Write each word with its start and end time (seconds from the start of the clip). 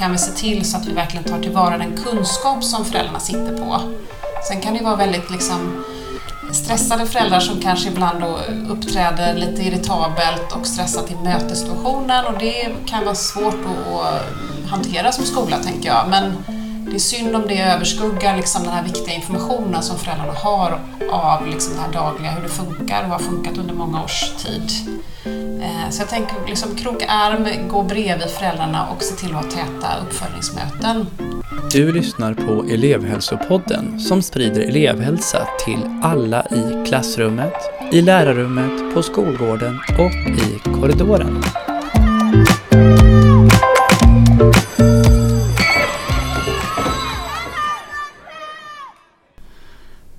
kan 0.00 0.12
vi 0.12 0.18
se 0.18 0.32
till 0.32 0.70
så 0.70 0.76
att 0.76 0.86
vi 0.86 0.92
verkligen 0.92 1.24
tar 1.24 1.38
tillvara 1.38 1.78
den 1.78 1.96
kunskap 1.96 2.64
som 2.64 2.84
föräldrarna 2.84 3.20
sitter 3.20 3.58
på. 3.58 3.80
Sen 4.48 4.60
kan 4.60 4.74
det 4.74 4.84
vara 4.84 4.96
väldigt 4.96 5.30
liksom 5.30 5.84
stressade 6.52 7.06
föräldrar 7.06 7.40
som 7.40 7.60
kanske 7.60 7.88
ibland 7.88 8.20
då 8.20 8.38
uppträder 8.68 9.34
lite 9.34 9.62
irritabelt 9.62 10.52
och 10.52 10.66
stressat 10.66 11.10
i 11.10 11.14
mötessituationen 11.14 12.26
och 12.26 12.38
det 12.38 12.68
kan 12.86 13.04
vara 13.04 13.14
svårt 13.14 13.54
att 13.54 14.70
hantera 14.70 15.12
som 15.12 15.24
skola 15.24 15.56
tänker 15.56 15.88
jag. 15.88 16.08
Men 16.08 16.44
det 16.90 16.94
är 16.94 16.98
synd 16.98 17.36
om 17.36 17.42
det 17.48 17.60
överskuggar 17.60 18.36
liksom 18.36 18.62
den 18.62 18.72
här 18.72 18.82
viktiga 18.82 19.14
informationen 19.14 19.82
som 19.82 19.98
föräldrarna 19.98 20.32
har 20.32 20.80
av 21.12 21.46
liksom 21.46 21.74
det 21.74 21.80
här 21.80 21.92
dagliga, 21.92 22.30
hur 22.30 22.42
det 22.42 22.48
funkar 22.48 23.02
och 23.02 23.10
har 23.10 23.18
funkat 23.18 23.58
under 23.58 23.74
många 23.74 24.04
års 24.04 24.32
tid. 24.44 24.70
Eh, 25.62 25.90
så 25.90 26.02
jag 26.02 26.08
tänker 26.08 26.36
liksom 26.46 26.76
kroka 26.76 27.06
arm, 27.06 27.68
gå 27.68 27.82
bredvid 27.82 28.28
föräldrarna 28.28 28.86
och 28.86 29.02
se 29.02 29.14
till 29.14 29.34
att 29.34 29.44
ha 29.44 29.50
täta 29.50 29.88
uppföljningsmöten. 30.02 31.06
Du 31.72 31.92
lyssnar 31.92 32.34
på 32.34 32.64
elevhälsopodden 32.70 34.00
som 34.00 34.22
sprider 34.22 34.60
elevhälsa 34.60 35.46
till 35.64 35.80
alla 36.02 36.46
i 36.46 36.86
klassrummet, 36.86 37.52
i 37.92 38.02
lärarrummet, 38.02 38.94
på 38.94 39.02
skolgården 39.02 39.80
och 39.98 40.14
i 40.30 40.58
korridoren. 40.80 41.42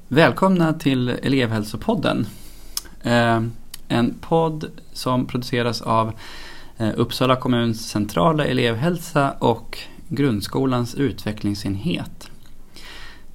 Välkomna 0.08 0.73
till 0.73 1.10
elevhälsopodden. 1.10 2.27
Eh, 3.04 3.41
en 3.91 4.16
podd 4.22 4.66
som 4.94 5.26
produceras 5.26 5.81
av 5.81 6.12
eh, 6.77 6.90
Uppsala 6.95 7.36
kommuns 7.36 7.90
centrala 7.90 8.45
elevhälsa 8.45 9.32
och 9.32 9.77
grundskolans 10.09 10.95
utvecklingsenhet. 10.95 12.32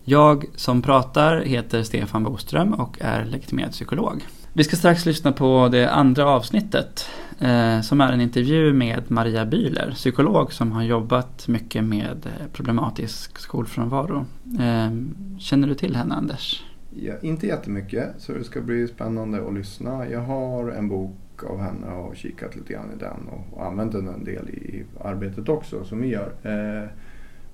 Jag 0.04 0.44
som 0.56 0.82
pratar 0.82 1.40
heter 1.40 1.82
Stefan 1.82 2.24
Boström 2.24 2.74
och 2.74 2.98
är 3.00 3.24
legitimerad 3.24 3.72
psykolog. 3.72 4.26
Vi 4.52 4.64
ska 4.64 4.76
strax 4.76 5.06
lyssna 5.06 5.32
på 5.32 5.68
det 5.72 5.90
andra 5.90 6.26
avsnittet 6.26 7.08
eh, 7.38 7.80
som 7.80 8.00
är 8.00 8.12
en 8.12 8.20
intervju 8.20 8.72
med 8.72 9.10
Maria 9.10 9.44
Bühler, 9.44 9.92
psykolog 9.94 10.52
som 10.52 10.72
har 10.72 10.82
jobbat 10.82 11.48
mycket 11.48 11.84
med 11.84 12.26
eh, 12.26 12.46
problematisk 12.52 13.38
skolfrånvaro. 13.38 14.26
Eh, 14.60 14.90
känner 15.38 15.68
du 15.68 15.74
till 15.74 15.96
henne 15.96 16.14
Anders? 16.14 16.62
Ja, 17.02 17.14
inte 17.22 17.46
jättemycket, 17.46 18.08
så 18.18 18.32
det 18.32 18.44
ska 18.44 18.60
bli 18.60 18.88
spännande 18.88 19.46
att 19.48 19.54
lyssna. 19.54 20.08
Jag 20.08 20.20
har 20.20 20.70
en 20.70 20.88
bok 20.88 21.44
av 21.50 21.60
henne 21.60 21.86
och 21.86 22.16
kikat 22.16 22.56
lite 22.56 22.72
grann 22.72 22.92
i 22.96 22.98
den 22.98 23.28
och 23.28 23.66
använt 23.66 23.92
den 23.92 24.08
en 24.08 24.24
del 24.24 24.48
i 24.48 24.84
arbetet 25.00 25.48
också 25.48 25.84
som 25.84 26.00
vi 26.00 26.08
gör. 26.08 26.32
Eh, 26.42 26.88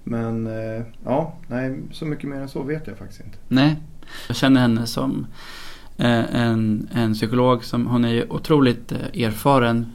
men 0.04 0.46
eh, 0.46 0.82
ja, 1.04 1.34
nej, 1.48 1.78
så 1.92 2.04
mycket 2.04 2.28
mer 2.28 2.36
än 2.36 2.48
så 2.48 2.62
vet 2.62 2.86
jag 2.86 2.98
faktiskt 2.98 3.20
inte. 3.20 3.38
Nej, 3.48 3.76
jag 4.28 4.36
känner 4.36 4.60
henne 4.60 4.86
som 4.86 5.26
eh, 5.98 6.34
en, 6.34 6.88
en 6.92 7.14
psykolog 7.14 7.64
som 7.64 7.86
hon 7.86 8.04
är 8.04 8.32
otroligt 8.32 8.92
erfaren 8.92 9.86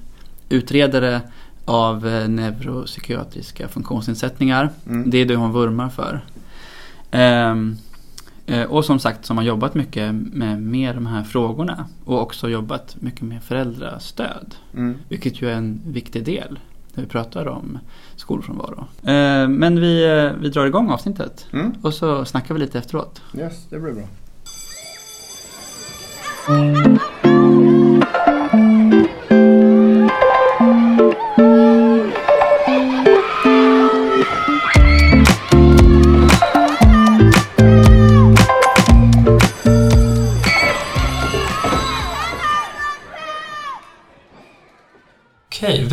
utredare 0.50 1.22
av 1.66 2.06
neuropsykiatriska 2.30 3.68
funktionsnedsättningar. 3.68 4.70
Mm. 4.88 5.10
Det 5.10 5.18
är 5.18 5.26
det 5.26 5.36
hon 5.36 5.54
vurmar 5.54 5.90
för. 5.90 6.26
Um, 7.12 7.78
Eh, 7.78 7.87
och 8.70 8.86
som 8.86 9.00
sagt 9.00 9.26
som 9.26 9.38
har 9.38 9.44
jobbat 9.44 9.76
mycket 9.76 10.16
med, 10.16 10.62
med 10.62 10.96
de 10.96 11.06
här 11.06 11.24
frågorna 11.24 11.86
och 12.06 12.22
också 12.22 12.50
jobbat 12.50 12.96
mycket 13.00 13.22
med 13.22 13.44
föräldrastöd. 13.44 14.56
Mm. 14.74 14.98
Vilket 15.10 15.42
ju 15.42 15.50
är 15.50 15.56
en 15.56 15.82
viktig 15.86 16.26
del 16.26 16.60
när 16.98 17.04
vi 17.04 17.10
pratar 17.10 17.48
om 17.48 17.80
skolfrånvaro. 18.16 18.86
Eh, 19.04 19.48
men 19.48 19.80
vi, 19.80 20.06
eh, 20.06 20.32
vi 20.42 20.50
drar 20.50 20.66
igång 20.66 20.90
avsnittet 20.90 21.48
mm. 21.54 21.74
och 21.82 21.94
så 21.94 22.26
snackar 22.26 22.54
vi 22.54 22.60
lite 22.60 22.80
efteråt. 22.80 23.22
Yes, 23.38 23.68
det 23.70 23.80
blir 23.80 23.94
bra. 23.94 24.04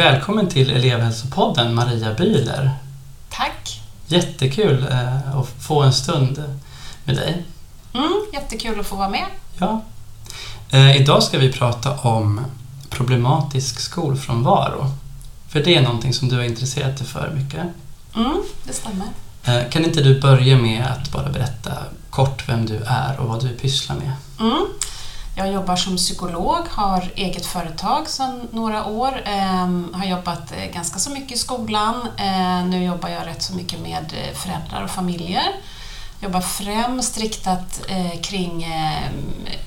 Välkommen 0.04 0.48
till 0.48 0.70
elevhälsopodden 0.70 1.75
Maria 1.75 2.15
Bühler. 2.15 2.70
Tack. 3.31 3.81
Jättekul 4.06 4.87
eh, 4.91 5.37
att 5.38 5.48
få 5.60 5.82
en 5.82 5.92
stund 5.92 6.44
med 7.04 7.16
dig. 7.16 7.44
Mm, 7.94 8.12
jättekul 8.32 8.81
att 8.81 8.87
få 8.87 8.97
vara 8.97 9.09
med. 9.09 9.25
Ja. 9.59 9.82
Eh, 10.70 10.97
idag 10.97 11.22
ska 11.22 11.38
vi 11.38 11.53
prata 11.53 11.98
om 11.98 12.41
problematisk 12.91 13.81
skolfrånvaro. 13.81 14.87
För 15.48 15.60
det 15.60 15.76
är 15.76 15.82
någonting 15.82 16.12
som 16.12 16.28
du 16.28 16.36
har 16.36 16.44
intresserat 16.44 16.97
dig 16.98 17.06
för 17.06 17.31
mycket. 17.34 17.65
Mm, 18.16 18.42
det 18.65 18.72
stämmer. 18.72 19.06
Eh, 19.44 19.71
kan 19.71 19.84
inte 19.84 20.03
du 20.03 20.21
börja 20.21 20.56
med 20.56 20.86
att 20.86 21.12
bara 21.12 21.28
berätta 21.28 21.72
kort 22.10 22.48
vem 22.48 22.66
du 22.66 22.76
är 22.86 23.21
och 23.21 23.28
vad 23.28 23.42
du 23.42 23.48
pysslar 23.48 23.97
med? 23.97 24.12
Mm. 24.41 24.66
Jag 25.37 25.53
jobbar 25.53 25.77
som 25.77 25.97
psykolog, 25.97 26.69
har 26.69 27.12
eget 27.15 27.47
företag 27.47 28.09
sedan 28.09 28.49
några 28.50 28.87
år, 28.87 29.22
eh, 29.25 29.69
har 29.93 30.05
jobbat 30.05 30.53
eh, 30.53 30.72
ganska 30.75 30.99
så 30.99 31.11
mycket 31.11 31.33
i 31.33 31.39
skolan. 31.39 32.09
Eh, 32.17 32.65
nu 32.65 32.84
jobbar 32.84 33.09
jag 33.09 33.27
rätt 33.27 33.43
så 33.43 33.55
mycket 33.55 33.81
med 33.81 34.12
eh, 34.17 34.34
föräldrar 34.34 34.84
och 34.84 34.91
familjer. 34.91 35.47
Jobbar 36.21 36.41
främst 36.41 37.19
riktat 37.19 37.81
eh, 37.89 38.21
kring 38.21 38.62
eh, 38.62 39.03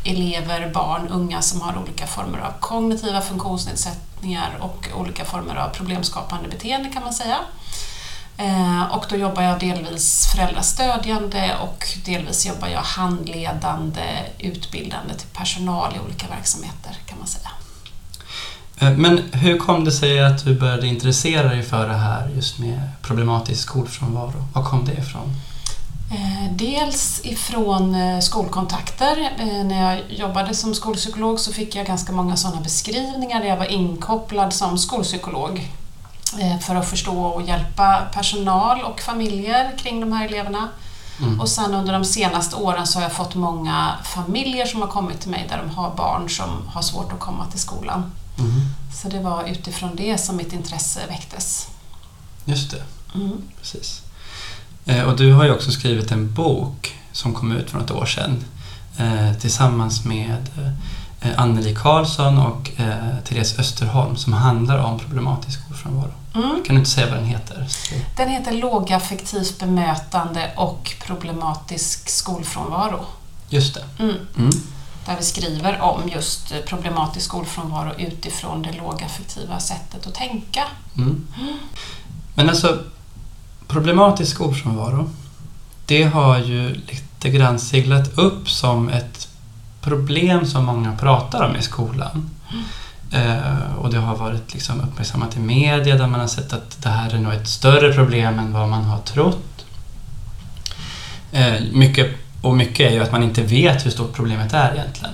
elever, 0.04 0.72
barn, 0.74 1.08
unga 1.08 1.42
som 1.42 1.62
har 1.62 1.78
olika 1.78 2.08
former 2.08 2.40
av 2.40 2.52
kognitiva 2.60 3.22
funktionsnedsättningar 3.22 4.58
och 4.60 4.88
olika 4.96 5.26
former 5.26 5.56
av 5.56 5.70
problemskapande 5.70 6.50
beteende 6.50 6.90
kan 6.90 7.04
man 7.04 7.14
säga. 7.14 7.38
Eh, 8.38 8.84
och 8.92 9.06
då 9.10 9.16
jobbar 9.16 9.44
jag 9.44 9.60
delvis 9.60 10.28
föräldrastödjande 10.28 11.56
och 11.62 11.86
delvis 12.06 12.46
jobbar 12.46 12.68
jag 12.68 12.82
handledande, 12.82 14.04
utbildande 14.40 15.14
till 15.14 15.28
personal 15.28 15.96
i 15.96 16.00
olika 16.06 16.28
verksamheter 16.28 16.98
kan 17.06 17.18
man 17.18 17.28
säga. 17.28 17.50
Eh, 18.80 18.98
men 18.98 19.22
hur 19.32 19.58
kom 19.58 19.86
det 19.86 19.92
sig 19.92 20.24
att 20.24 20.46
du 20.46 20.60
började 20.60 20.88
intressera 20.88 21.48
dig 21.48 21.64
för 21.64 21.88
det 21.88 21.98
här 21.98 22.30
just 22.36 22.60
med 22.60 22.82
problematisk 23.02 23.62
skolfrånvaro? 23.62 24.48
Var 24.54 24.64
kom 24.64 24.86
det 24.86 24.94
ifrån? 24.94 25.36
Eh, 26.12 26.52
dels 26.52 27.22
ifrån 27.24 27.96
skolkontakter. 28.22 29.16
När 29.64 29.92
jag 29.92 30.02
jobbade 30.10 30.56
som 30.56 30.76
skolpsykolog 30.76 31.40
så 31.40 31.54
fick 31.54 31.76
jag 31.76 31.86
ganska 31.86 32.12
många 32.12 32.36
sådana 32.38 32.62
beskrivningar 32.62 33.40
där 33.40 33.48
jag 33.48 33.58
var 33.58 33.72
inkopplad 33.72 34.54
som 34.54 34.78
skolpsykolog 34.78 35.70
för 36.62 36.76
att 36.76 36.90
förstå 36.90 37.26
och 37.26 37.42
hjälpa 37.42 38.02
personal 38.14 38.82
och 38.82 39.00
familjer 39.00 39.78
kring 39.78 40.00
de 40.00 40.12
här 40.12 40.26
eleverna. 40.26 40.70
Mm. 41.22 41.40
Och 41.40 41.50
sen 41.50 41.74
under 41.74 41.94
de 41.94 42.06
senaste 42.06 42.56
åren 42.56 42.88
så 42.88 43.00
har 43.00 43.04
jag 43.04 43.14
fått 43.14 43.36
många 43.36 43.96
familjer 44.04 44.66
som 44.66 44.82
har 44.82 44.88
kommit 44.88 45.22
till 45.22 45.30
mig 45.30 45.46
där 45.50 45.58
de 45.58 45.70
har 45.76 45.96
barn 45.96 46.30
som 46.30 46.68
har 46.68 46.82
svårt 46.82 47.14
att 47.14 47.20
komma 47.20 47.46
till 47.46 47.60
skolan. 47.60 48.12
Mm. 48.40 48.52
Så 48.94 49.10
det 49.10 49.20
var 49.20 49.44
utifrån 49.44 49.96
det 49.96 50.18
som 50.18 50.36
mitt 50.36 50.54
intresse 50.54 51.00
väcktes. 51.08 51.68
Just 52.46 52.72
det, 52.72 52.84
mm. 53.16 53.42
precis. 53.60 54.02
Eh, 54.86 55.04
och 55.04 55.18
du 55.18 55.34
har 55.34 55.44
ju 55.44 55.52
också 55.52 55.72
skrivit 55.72 56.12
en 56.12 56.34
bok 56.34 56.96
som 57.12 57.34
kom 57.34 57.52
ut 57.52 57.70
för 57.70 57.80
något 57.80 57.92
år 57.92 58.06
sedan 58.06 58.44
eh, 58.98 59.34
tillsammans 59.34 60.06
med 60.06 60.50
Anneli 61.38 61.76
Karlsson 61.76 62.38
och 62.38 62.72
Therese 63.24 63.60
Österholm 63.60 64.16
som 64.16 64.34
handlar 64.34 64.78
om 64.78 65.00
problematisk 65.00 65.60
skolfrånvaro. 65.64 66.12
Mm. 66.36 66.64
Kan 66.66 66.76
du 66.76 66.80
inte 66.80 66.90
säga 66.90 67.08
vad 67.10 67.18
den 67.18 67.26
heter? 67.26 67.68
Den 68.18 68.30
heter 68.30 68.52
Lågaffektivt 68.52 69.60
bemötande 69.60 70.52
och 70.56 70.96
problematisk 71.06 72.10
skolfrånvaro. 72.10 73.06
Just 73.50 73.74
det. 73.74 74.04
Mm. 74.04 74.16
Mm. 74.38 74.52
Där 75.06 75.16
vi 75.18 75.24
skriver 75.24 75.82
om 75.82 76.10
just 76.10 76.66
problematisk 76.66 77.26
skolfrånvaro 77.26 77.92
utifrån 77.98 78.62
det 78.62 78.72
lågaffektiva 78.72 79.60
sättet 79.60 80.08
att 80.08 80.14
tänka. 80.14 80.64
Mm. 80.98 81.28
Mm. 81.40 81.58
Men 82.36 82.50
alltså, 82.50 82.80
problematisk 83.68 84.32
skolfrånvaro, 84.32 85.10
det 85.86 86.04
har 86.04 86.38
ju 86.38 86.74
lite 86.74 87.30
grann 87.30 87.60
seglat 87.60 88.18
upp 88.18 88.50
som 88.50 88.90
ett 88.90 89.27
problem 89.88 90.46
som 90.46 90.66
många 90.66 90.96
pratar 90.98 91.50
om 91.50 91.56
i 91.56 91.62
skolan. 91.62 92.30
Uh, 93.14 93.76
och 93.76 93.92
det 93.92 93.98
har 93.98 94.16
varit 94.16 94.54
liksom 94.54 94.82
uppmärksammat 94.82 95.38
i 95.38 95.40
media 95.40 95.96
där 95.96 96.08
man 96.08 96.20
har 96.20 96.28
sett 96.28 96.54
att 96.54 96.82
det 96.84 96.90
här 96.90 97.14
är 97.14 97.20
nog 97.20 97.34
ett 97.34 97.48
större 97.48 97.94
problem 97.94 98.40
än 98.40 98.54
vad 98.54 98.70
man 98.70 98.84
har 98.84 99.00
trott. 99.00 99.66
Uh, 101.34 101.74
mycket, 101.74 102.16
och 102.42 102.58
mycket 102.58 102.92
är 102.92 102.94
ju 102.94 103.04
att 103.04 103.12
man 103.12 103.24
inte 103.24 103.42
vet 103.42 103.86
hur 103.86 103.92
stort 103.92 104.14
problemet 104.14 104.54
är 104.54 104.74
egentligen. 104.74 105.14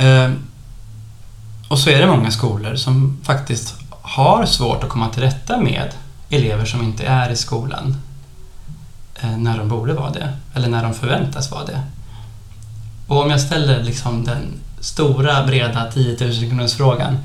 Uh, 0.00 0.36
och 1.68 1.78
så 1.78 1.90
är 1.90 1.98
det 1.98 2.06
många 2.06 2.30
skolor 2.30 2.76
som 2.76 3.20
faktiskt 3.22 3.74
har 3.90 4.46
svårt 4.46 4.84
att 4.84 4.90
komma 4.90 5.08
till 5.08 5.22
rätta 5.22 5.60
med 5.60 5.90
elever 6.30 6.64
som 6.64 6.82
inte 6.82 7.04
är 7.04 7.30
i 7.30 7.36
skolan 7.36 7.96
när 9.38 9.58
de 9.58 9.68
borde 9.68 9.92
vara 9.92 10.10
det, 10.10 10.32
eller 10.54 10.68
när 10.68 10.82
de 10.82 10.94
förväntas 10.94 11.50
vara 11.50 11.64
det. 11.64 11.82
Och 13.08 13.20
om 13.20 13.30
jag 13.30 13.40
ställer 13.40 13.82
liksom 13.82 14.24
den 14.24 14.60
stora, 14.80 15.46
breda 15.46 15.90
10 15.92 16.16
000 16.20 16.34
kronors 16.34 16.74
frågan. 16.74 17.18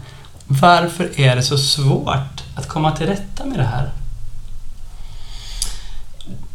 Varför 0.48 1.20
är 1.20 1.36
det 1.36 1.44
så 1.44 1.58
svårt 1.58 2.44
att 2.56 2.68
komma 2.68 2.92
till 2.92 3.08
rätta 3.08 3.46
med 3.46 3.60
det 3.60 3.64
här? 3.64 3.92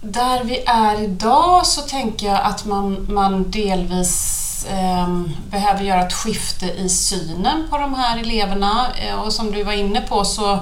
Där 0.01 0.45
vi 0.45 0.63
är 0.67 1.05
idag 1.05 1.67
så 1.67 1.81
tänker 1.81 2.27
jag 2.27 2.41
att 2.43 2.65
man, 2.65 3.07
man 3.11 3.51
delvis 3.51 4.67
eh, 4.71 5.21
behöver 5.51 5.85
göra 5.85 6.07
ett 6.07 6.13
skifte 6.13 6.67
i 6.67 6.89
synen 6.89 7.67
på 7.71 7.79
de 7.79 7.95
här 7.95 8.19
eleverna. 8.19 8.87
Eh, 8.97 9.15
och 9.15 9.33
som 9.33 9.53
du 9.53 9.63
var 9.63 9.73
inne 9.73 10.01
på 10.01 10.25
så, 10.25 10.59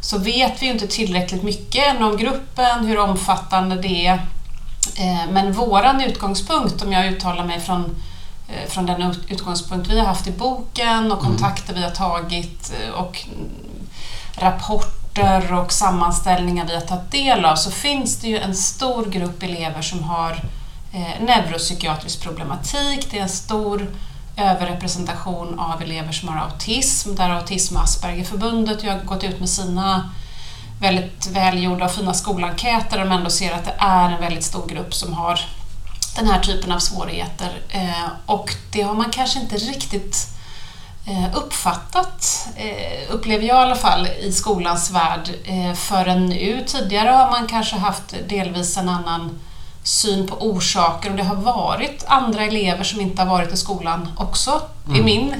så 0.00 0.18
vet 0.18 0.62
vi 0.62 0.66
inte 0.66 0.86
tillräckligt 0.86 1.42
mycket 1.42 1.86
än 1.86 2.02
om 2.02 2.16
gruppen, 2.16 2.86
hur 2.86 2.98
omfattande 2.98 3.76
det 3.76 4.06
är. 4.06 4.26
Eh, 5.00 5.30
men 5.30 5.52
våran 5.52 6.00
utgångspunkt, 6.00 6.82
om 6.82 6.92
jag 6.92 7.06
uttalar 7.06 7.44
mig 7.44 7.60
från, 7.60 7.96
eh, 8.48 8.68
från 8.68 8.86
den 8.86 9.14
utgångspunkt 9.28 9.90
vi 9.90 9.98
har 9.98 10.06
haft 10.06 10.26
i 10.26 10.30
boken 10.30 11.12
och 11.12 11.18
mm. 11.18 11.30
kontakter 11.30 11.74
vi 11.74 11.82
har 11.82 11.90
tagit 11.90 12.72
eh, 12.80 12.90
och 12.94 13.26
rapporter 14.34 15.54
och 15.54 15.72
sammanställningar 15.72 16.66
vi 16.66 16.74
har 16.74 16.80
tagit 16.80 17.10
del 17.10 17.44
av 17.44 17.56
så 17.56 17.70
finns 17.70 18.16
det 18.16 18.28
ju 18.28 18.38
en 18.38 18.54
stor 18.54 19.06
grupp 19.06 19.42
elever 19.42 19.82
som 19.82 20.02
har 20.02 20.42
neuropsykiatrisk 21.20 22.22
problematik. 22.22 23.10
Det 23.10 23.18
är 23.18 23.22
en 23.22 23.28
stor 23.28 23.86
överrepresentation 24.36 25.58
av 25.58 25.82
elever 25.82 26.12
som 26.12 26.28
har 26.28 26.40
autism, 26.40 27.14
där 27.14 27.30
Autism 27.30 27.76
och 27.76 27.82
Aspergerförbundet 27.82 28.82
har 28.82 29.04
gått 29.04 29.24
ut 29.24 29.40
med 29.40 29.48
sina 29.48 30.10
väldigt 30.80 31.26
välgjorda 31.26 31.84
och 31.84 31.92
fina 31.92 32.14
skolenkäter 32.14 32.98
där 32.98 33.04
de 33.04 33.12
ändå 33.12 33.30
ser 33.30 33.52
att 33.52 33.64
det 33.64 33.74
är 33.78 34.10
en 34.10 34.20
väldigt 34.20 34.44
stor 34.44 34.66
grupp 34.66 34.94
som 34.94 35.12
har 35.12 35.40
den 36.16 36.26
här 36.26 36.40
typen 36.40 36.72
av 36.72 36.78
svårigheter. 36.78 37.60
Eh, 37.68 38.08
och 38.26 38.54
det 38.72 38.82
har 38.82 38.94
man 38.94 39.10
kanske 39.10 39.40
inte 39.40 39.56
riktigt 39.56 40.28
eh, 41.06 41.36
uppfattat, 41.36 42.48
eh, 42.56 43.14
upplever 43.14 43.44
jag 43.44 43.56
i 43.56 43.62
alla 43.62 43.76
fall, 43.76 44.06
i 44.06 44.32
skolans 44.32 44.90
värld 44.90 45.30
förrän 45.76 46.26
nu. 46.26 46.64
Tidigare 46.66 47.08
har 47.08 47.30
man 47.30 47.46
kanske 47.46 47.76
haft 47.76 48.14
delvis 48.28 48.76
en 48.76 48.88
annan 48.88 49.38
syn 49.82 50.26
på 50.26 50.34
orsaker 50.34 51.10
och 51.10 51.16
det 51.16 51.22
har 51.22 51.36
varit 51.36 52.04
andra 52.06 52.44
elever 52.44 52.84
som 52.84 53.00
inte 53.00 53.22
har 53.22 53.28
varit 53.30 53.52
i 53.52 53.56
skolan 53.56 54.08
också. 54.16 54.62
Mm. 54.86 55.00
I 55.00 55.02
min 55.02 55.34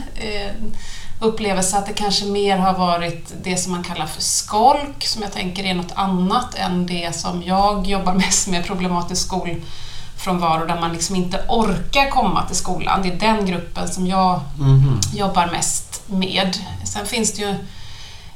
upplevelse 1.21 1.79
att 1.79 1.87
det 1.87 1.93
kanske 1.93 2.25
mer 2.25 2.59
har 2.59 2.73
varit 2.73 3.33
det 3.43 3.57
som 3.57 3.73
man 3.73 3.85
kallar 3.85 4.07
för 4.07 4.23
skolk 4.23 5.07
som 5.07 5.23
jag 5.23 5.33
tänker 5.33 5.65
är 5.65 5.75
något 5.75 5.93
annat 5.95 6.55
än 6.55 6.87
det 6.87 7.17
som 7.17 7.43
jag 7.43 7.87
jobbar 7.87 8.15
mest 8.25 8.49
med, 8.49 8.67
problematisk 8.67 9.27
skolfrånvaro 9.27 10.67
där 10.67 10.81
man 10.81 10.93
liksom 10.93 11.17
inte 11.17 11.45
orkar 11.49 12.11
komma 12.11 12.47
till 12.47 12.57
skolan. 12.57 13.03
Det 13.03 13.09
är 13.09 13.35
den 13.35 13.47
gruppen 13.47 13.89
som 13.89 14.07
jag 14.07 14.41
mm. 14.59 15.01
jobbar 15.15 15.47
mest 15.47 16.03
med. 16.07 16.57
Sen 16.85 17.07
finns 17.07 17.33
det 17.33 17.43
ju 17.43 17.55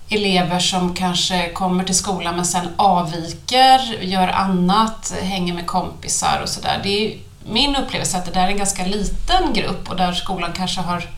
elever 0.09 0.59
som 0.59 0.95
kanske 0.95 1.53
kommer 1.53 1.85
till 1.85 1.95
skolan 1.95 2.37
men 2.37 2.45
sen 2.45 2.69
avviker, 2.77 4.03
gör 4.03 4.29
annat, 4.29 5.15
hänger 5.23 5.55
med 5.55 5.67
kompisar 5.67 6.41
och 6.43 6.49
sådär. 6.49 6.81
Det 6.83 6.89
är 6.89 7.19
min 7.47 7.77
upplevelse 7.77 8.19
att 8.19 8.25
det 8.25 8.33
där 8.33 8.43
är 8.43 8.49
en 8.49 8.57
ganska 8.57 8.87
liten 8.87 9.53
grupp 9.53 9.91
och 9.91 9.97
där 9.97 10.13
skolan 10.13 10.53
kanske 10.57 10.81
har 10.81 11.09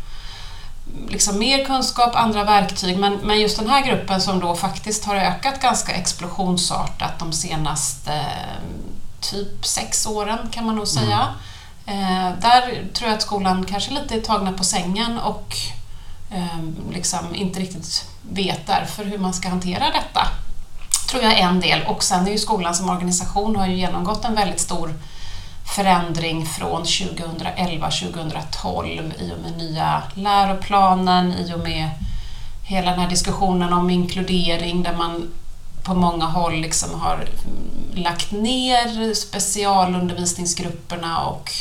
liksom 1.08 1.38
mer 1.38 1.64
kunskap, 1.64 2.16
andra 2.16 2.44
verktyg, 2.44 2.98
men, 2.98 3.14
men 3.14 3.40
just 3.40 3.58
den 3.58 3.68
här 3.68 3.86
gruppen 3.86 4.20
som 4.20 4.40
då 4.40 4.54
faktiskt 4.54 5.04
har 5.04 5.16
ökat 5.16 5.60
ganska 5.60 5.92
explosionsartat 5.92 7.18
de 7.18 7.32
senaste 7.32 8.12
eh, 8.12 8.62
typ 9.20 9.66
sex 9.66 10.06
åren 10.06 10.38
kan 10.50 10.66
man 10.66 10.76
nog 10.76 10.88
säga. 10.88 11.28
Mm. 11.86 12.26
Eh, 12.26 12.32
där 12.40 12.60
tror 12.92 13.10
jag 13.10 13.16
att 13.16 13.22
skolan 13.22 13.64
kanske 13.64 13.90
lite 13.90 14.14
är 14.14 14.20
tagna 14.20 14.52
på 14.52 14.64
sängen 14.64 15.18
och 15.18 15.56
eh, 16.30 16.92
liksom 16.92 17.34
inte 17.34 17.60
riktigt 17.60 18.04
vet 18.30 18.66
därför 18.66 19.04
hur 19.04 19.18
man 19.18 19.34
ska 19.34 19.48
hantera 19.48 19.84
detta. 19.90 20.28
tror 21.10 21.22
jag 21.22 21.32
är 21.32 21.42
en 21.42 21.60
del. 21.60 21.82
Och 21.86 22.04
sen 22.04 22.26
är 22.26 22.30
ju 22.30 22.38
skolan 22.38 22.74
som 22.74 22.90
organisation 22.90 23.56
har 23.56 23.66
ju 23.66 23.76
genomgått 23.76 24.24
en 24.24 24.34
väldigt 24.34 24.60
stor 24.60 24.94
förändring 25.66 26.46
från 26.46 26.84
2011-2012 26.84 29.20
i 29.20 29.32
och 29.32 29.38
med 29.38 29.58
nya 29.58 30.02
läroplanen, 30.14 31.32
i 31.32 31.54
och 31.54 31.58
med 31.58 31.90
hela 32.62 32.90
den 32.90 33.00
här 33.00 33.10
diskussionen 33.10 33.72
om 33.72 33.90
inkludering 33.90 34.82
där 34.82 34.96
man 34.96 35.28
på 35.82 35.94
många 35.94 36.24
håll 36.24 36.60
liksom 36.60 37.00
har 37.00 37.28
lagt 37.94 38.32
ner 38.32 39.14
specialundervisningsgrupperna 39.14 41.20
och 41.20 41.52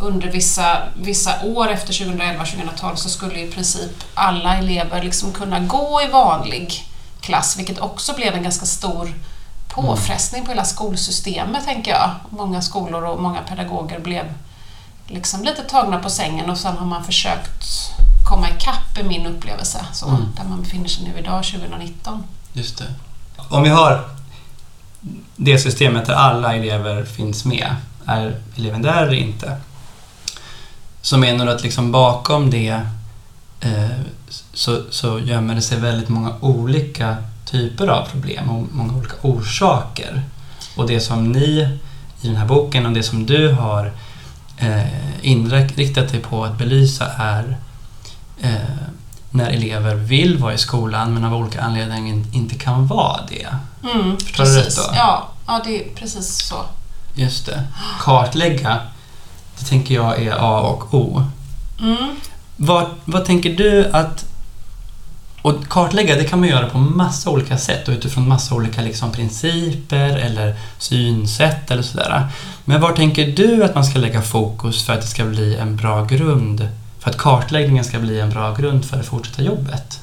under 0.00 0.30
vissa, 0.30 0.82
vissa 0.96 1.44
år 1.44 1.68
efter 1.68 1.92
2011-2012 1.92 2.94
så 2.94 3.08
skulle 3.08 3.40
i 3.40 3.50
princip 3.50 4.04
alla 4.14 4.56
elever 4.56 5.02
liksom 5.02 5.32
kunna 5.32 5.60
gå 5.60 6.02
i 6.02 6.06
vanlig 6.06 6.84
klass, 7.20 7.58
vilket 7.58 7.78
också 7.78 8.14
blev 8.14 8.34
en 8.34 8.42
ganska 8.42 8.66
stor 8.66 9.14
påfrestning 9.82 10.44
på 10.44 10.50
hela 10.50 10.64
skolsystemet, 10.64 11.64
tänker 11.64 11.90
jag. 11.90 12.10
Många 12.30 12.62
skolor 12.62 13.04
och 13.04 13.22
många 13.22 13.40
pedagoger 13.42 14.00
blev 14.00 14.24
liksom 15.06 15.42
lite 15.44 15.62
tagna 15.62 15.98
på 15.98 16.10
sängen 16.10 16.50
och 16.50 16.58
sen 16.58 16.76
har 16.76 16.86
man 16.86 17.04
försökt 17.04 17.64
komma 18.28 18.50
ikapp 18.50 18.98
i 18.98 19.02
min 19.02 19.26
upplevelse, 19.26 19.86
så, 19.92 20.08
mm. 20.08 20.22
där 20.36 20.44
man 20.44 20.62
befinner 20.62 20.88
sig 20.88 21.04
nu 21.04 21.18
idag, 21.18 21.44
2019. 21.44 22.24
Just 22.52 22.78
det. 22.78 22.94
Om 23.48 23.62
vi 23.62 23.68
har 23.68 24.08
det 25.36 25.58
systemet 25.58 26.06
där 26.06 26.14
alla 26.14 26.56
elever 26.56 27.04
finns 27.04 27.44
med, 27.44 27.76
är 28.06 28.40
eleven 28.56 28.82
där 28.82 29.02
eller 29.02 29.14
inte? 29.14 29.60
Så 31.02 31.18
menar 31.18 31.46
du 31.46 31.52
att 31.52 31.62
liksom 31.62 31.92
bakom 31.92 32.50
det 32.50 32.80
eh, 33.60 33.90
så, 34.52 34.82
så 34.90 35.18
gömmer 35.18 35.54
det 35.54 35.62
sig 35.62 35.78
väldigt 35.78 36.08
många 36.08 36.34
olika 36.40 37.16
typer 37.50 37.88
av 37.88 38.04
problem 38.04 38.50
och 38.50 38.66
många 38.72 38.94
olika 38.94 39.14
orsaker. 39.22 40.22
Och 40.76 40.86
det 40.86 41.00
som 41.00 41.32
ni 41.32 41.78
i 42.22 42.26
den 42.26 42.36
här 42.36 42.46
boken 42.46 42.86
och 42.86 42.92
det 42.92 43.02
som 43.02 43.26
du 43.26 43.52
har 43.52 43.92
eh, 44.56 44.84
inriktat 45.22 46.08
dig 46.08 46.20
på 46.20 46.44
att 46.44 46.58
belysa 46.58 47.06
är 47.18 47.58
eh, 48.40 48.54
när 49.30 49.50
elever 49.50 49.94
vill 49.94 50.38
vara 50.38 50.54
i 50.54 50.58
skolan 50.58 51.14
men 51.14 51.24
av 51.24 51.34
olika 51.34 51.60
anledningar 51.60 52.24
inte 52.32 52.54
kan 52.54 52.86
vara 52.86 53.20
det. 53.28 53.46
Mm, 53.92 54.16
Förstår 54.18 54.44
precis. 54.44 54.76
du 54.76 54.82
rätt 54.82 54.88
då? 54.88 54.94
Ja, 54.96 55.28
ja, 55.46 55.60
det 55.64 55.84
är 55.84 55.94
precis 55.94 56.38
så. 56.38 56.64
Just 57.14 57.46
det. 57.46 57.64
Kartlägga, 58.00 58.78
det 59.58 59.64
tänker 59.64 59.94
jag 59.94 60.22
är 60.22 60.32
A 60.38 60.60
och 60.60 60.94
O. 60.94 61.24
Mm. 61.80 62.16
Vad, 62.56 62.86
vad 63.04 63.24
tänker 63.24 63.50
du 63.50 63.90
att 63.92 64.24
och 65.42 65.68
kartlägga 65.68 66.16
det 66.16 66.24
kan 66.24 66.40
man 66.40 66.48
göra 66.48 66.68
på 66.68 66.78
massa 66.78 67.30
olika 67.30 67.58
sätt 67.58 67.88
och 67.88 67.92
utifrån 67.94 68.28
massa 68.28 68.54
olika 68.54 68.82
liksom 68.82 69.12
principer 69.12 70.16
eller 70.16 70.54
synsätt 70.78 71.70
eller 71.70 71.82
sådär. 71.82 72.28
Men 72.64 72.80
var 72.80 72.92
tänker 72.92 73.26
du 73.26 73.64
att 73.64 73.74
man 73.74 73.84
ska 73.84 73.98
lägga 73.98 74.22
fokus 74.22 74.86
för 74.86 74.92
att 74.92 75.00
det 75.00 75.06
ska 75.06 75.24
bli 75.24 75.56
en 75.56 75.76
bra 75.76 76.04
grund? 76.04 76.68
För 76.98 77.10
att 77.10 77.18
kartläggningen 77.18 77.84
ska 77.84 77.98
bli 77.98 78.20
en 78.20 78.30
bra 78.30 78.54
grund 78.54 78.84
för 78.84 78.96
det 78.96 79.02
fortsatta 79.02 79.42
jobbet? 79.42 80.00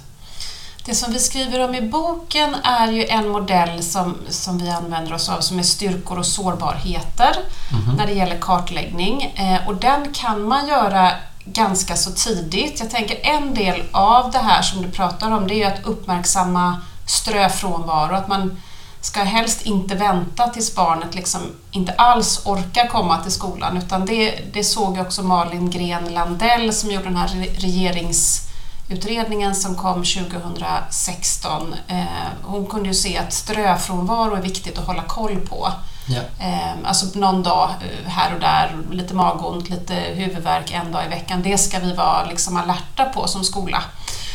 Det 0.85 0.95
som 0.95 1.13
vi 1.13 1.19
skriver 1.19 1.63
om 1.63 1.75
i 1.75 1.81
boken 1.81 2.55
är 2.63 2.91
ju 2.91 3.05
en 3.05 3.27
modell 3.27 3.83
som, 3.83 4.15
som 4.29 4.57
vi 4.57 4.69
använder 4.69 5.13
oss 5.13 5.29
av 5.29 5.41
som 5.41 5.59
är 5.59 5.63
styrkor 5.63 6.19
och 6.19 6.25
sårbarheter 6.25 7.35
mm 7.71 7.83
-hmm. 7.83 7.97
när 7.97 8.07
det 8.07 8.13
gäller 8.13 8.37
kartläggning. 8.39 9.33
Eh, 9.35 9.67
och 9.67 9.75
den 9.75 10.13
kan 10.13 10.43
man 10.43 10.67
göra 10.67 11.11
ganska 11.53 11.95
så 11.95 12.11
tidigt. 12.11 12.79
Jag 12.79 12.89
tänker 12.89 13.19
en 13.23 13.53
del 13.53 13.83
av 13.91 14.31
det 14.31 14.37
här 14.37 14.61
som 14.61 14.81
du 14.81 14.91
pratar 14.91 15.31
om 15.31 15.47
det 15.47 15.63
är 15.63 15.73
att 15.73 15.85
uppmärksamma 15.85 16.81
ströfrånvaro, 17.05 18.15
att 18.15 18.27
man 18.27 18.61
ska 19.01 19.23
helst 19.23 19.65
inte 19.65 19.95
vänta 19.95 20.47
tills 20.47 20.75
barnet 20.75 21.15
liksom 21.15 21.41
inte 21.71 21.91
alls 21.91 22.41
orkar 22.45 22.87
komma 22.87 23.17
till 23.23 23.31
skolan 23.31 23.77
utan 23.77 24.05
det, 24.05 24.39
det 24.53 24.63
såg 24.63 24.97
också 24.97 25.23
Malin 25.23 25.69
Gren 25.69 26.13
Landell 26.13 26.73
som 26.73 26.91
gjorde 26.91 27.05
den 27.05 27.15
här 27.15 27.27
regeringsutredningen 27.57 29.55
som 29.55 29.75
kom 29.75 30.03
2016. 30.03 31.75
Eh, 31.87 32.03
hon 32.43 32.65
kunde 32.65 32.87
ju 32.87 32.95
se 32.95 33.17
att 33.17 33.33
ströfrånvaro 33.33 34.35
är 34.35 34.41
viktigt 34.41 34.77
att 34.77 34.87
hålla 34.87 35.03
koll 35.03 35.35
på. 35.35 35.71
Ja. 36.07 36.21
Ehm, 36.39 36.85
alltså 36.85 37.19
någon 37.19 37.43
dag 37.43 37.69
eh, 37.69 38.09
här 38.09 38.33
och 38.33 38.39
där, 38.39 38.77
lite 38.91 39.13
magont, 39.13 39.69
lite 39.69 39.93
huvudvärk 39.93 40.71
en 40.71 40.91
dag 40.91 41.05
i 41.05 41.09
veckan. 41.09 41.41
Det 41.43 41.57
ska 41.57 41.79
vi 41.79 41.93
vara 41.93 42.25
liksom 42.25 42.57
alerta 42.57 43.05
på 43.05 43.27
som 43.27 43.43
skola. 43.43 43.83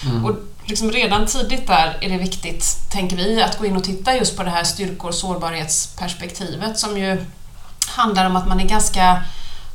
Mm. 0.04 0.24
Och 0.24 0.36
liksom 0.64 0.90
redan 0.90 1.26
tidigt 1.26 1.66
där 1.66 1.98
är 2.00 2.08
det 2.08 2.18
viktigt, 2.18 2.90
tänker 2.90 3.16
vi, 3.16 3.42
att 3.42 3.58
gå 3.58 3.66
in 3.66 3.76
och 3.76 3.84
titta 3.84 4.16
just 4.16 4.36
på 4.36 4.42
det 4.42 4.50
här 4.50 4.64
styrkor 4.64 5.08
och 5.08 5.14
sårbarhetsperspektivet 5.14 6.78
som 6.78 6.98
ju 6.98 7.24
handlar 7.86 8.26
om 8.26 8.36
att 8.36 8.48
man 8.48 8.60
är 8.60 8.68
ganska 8.68 9.22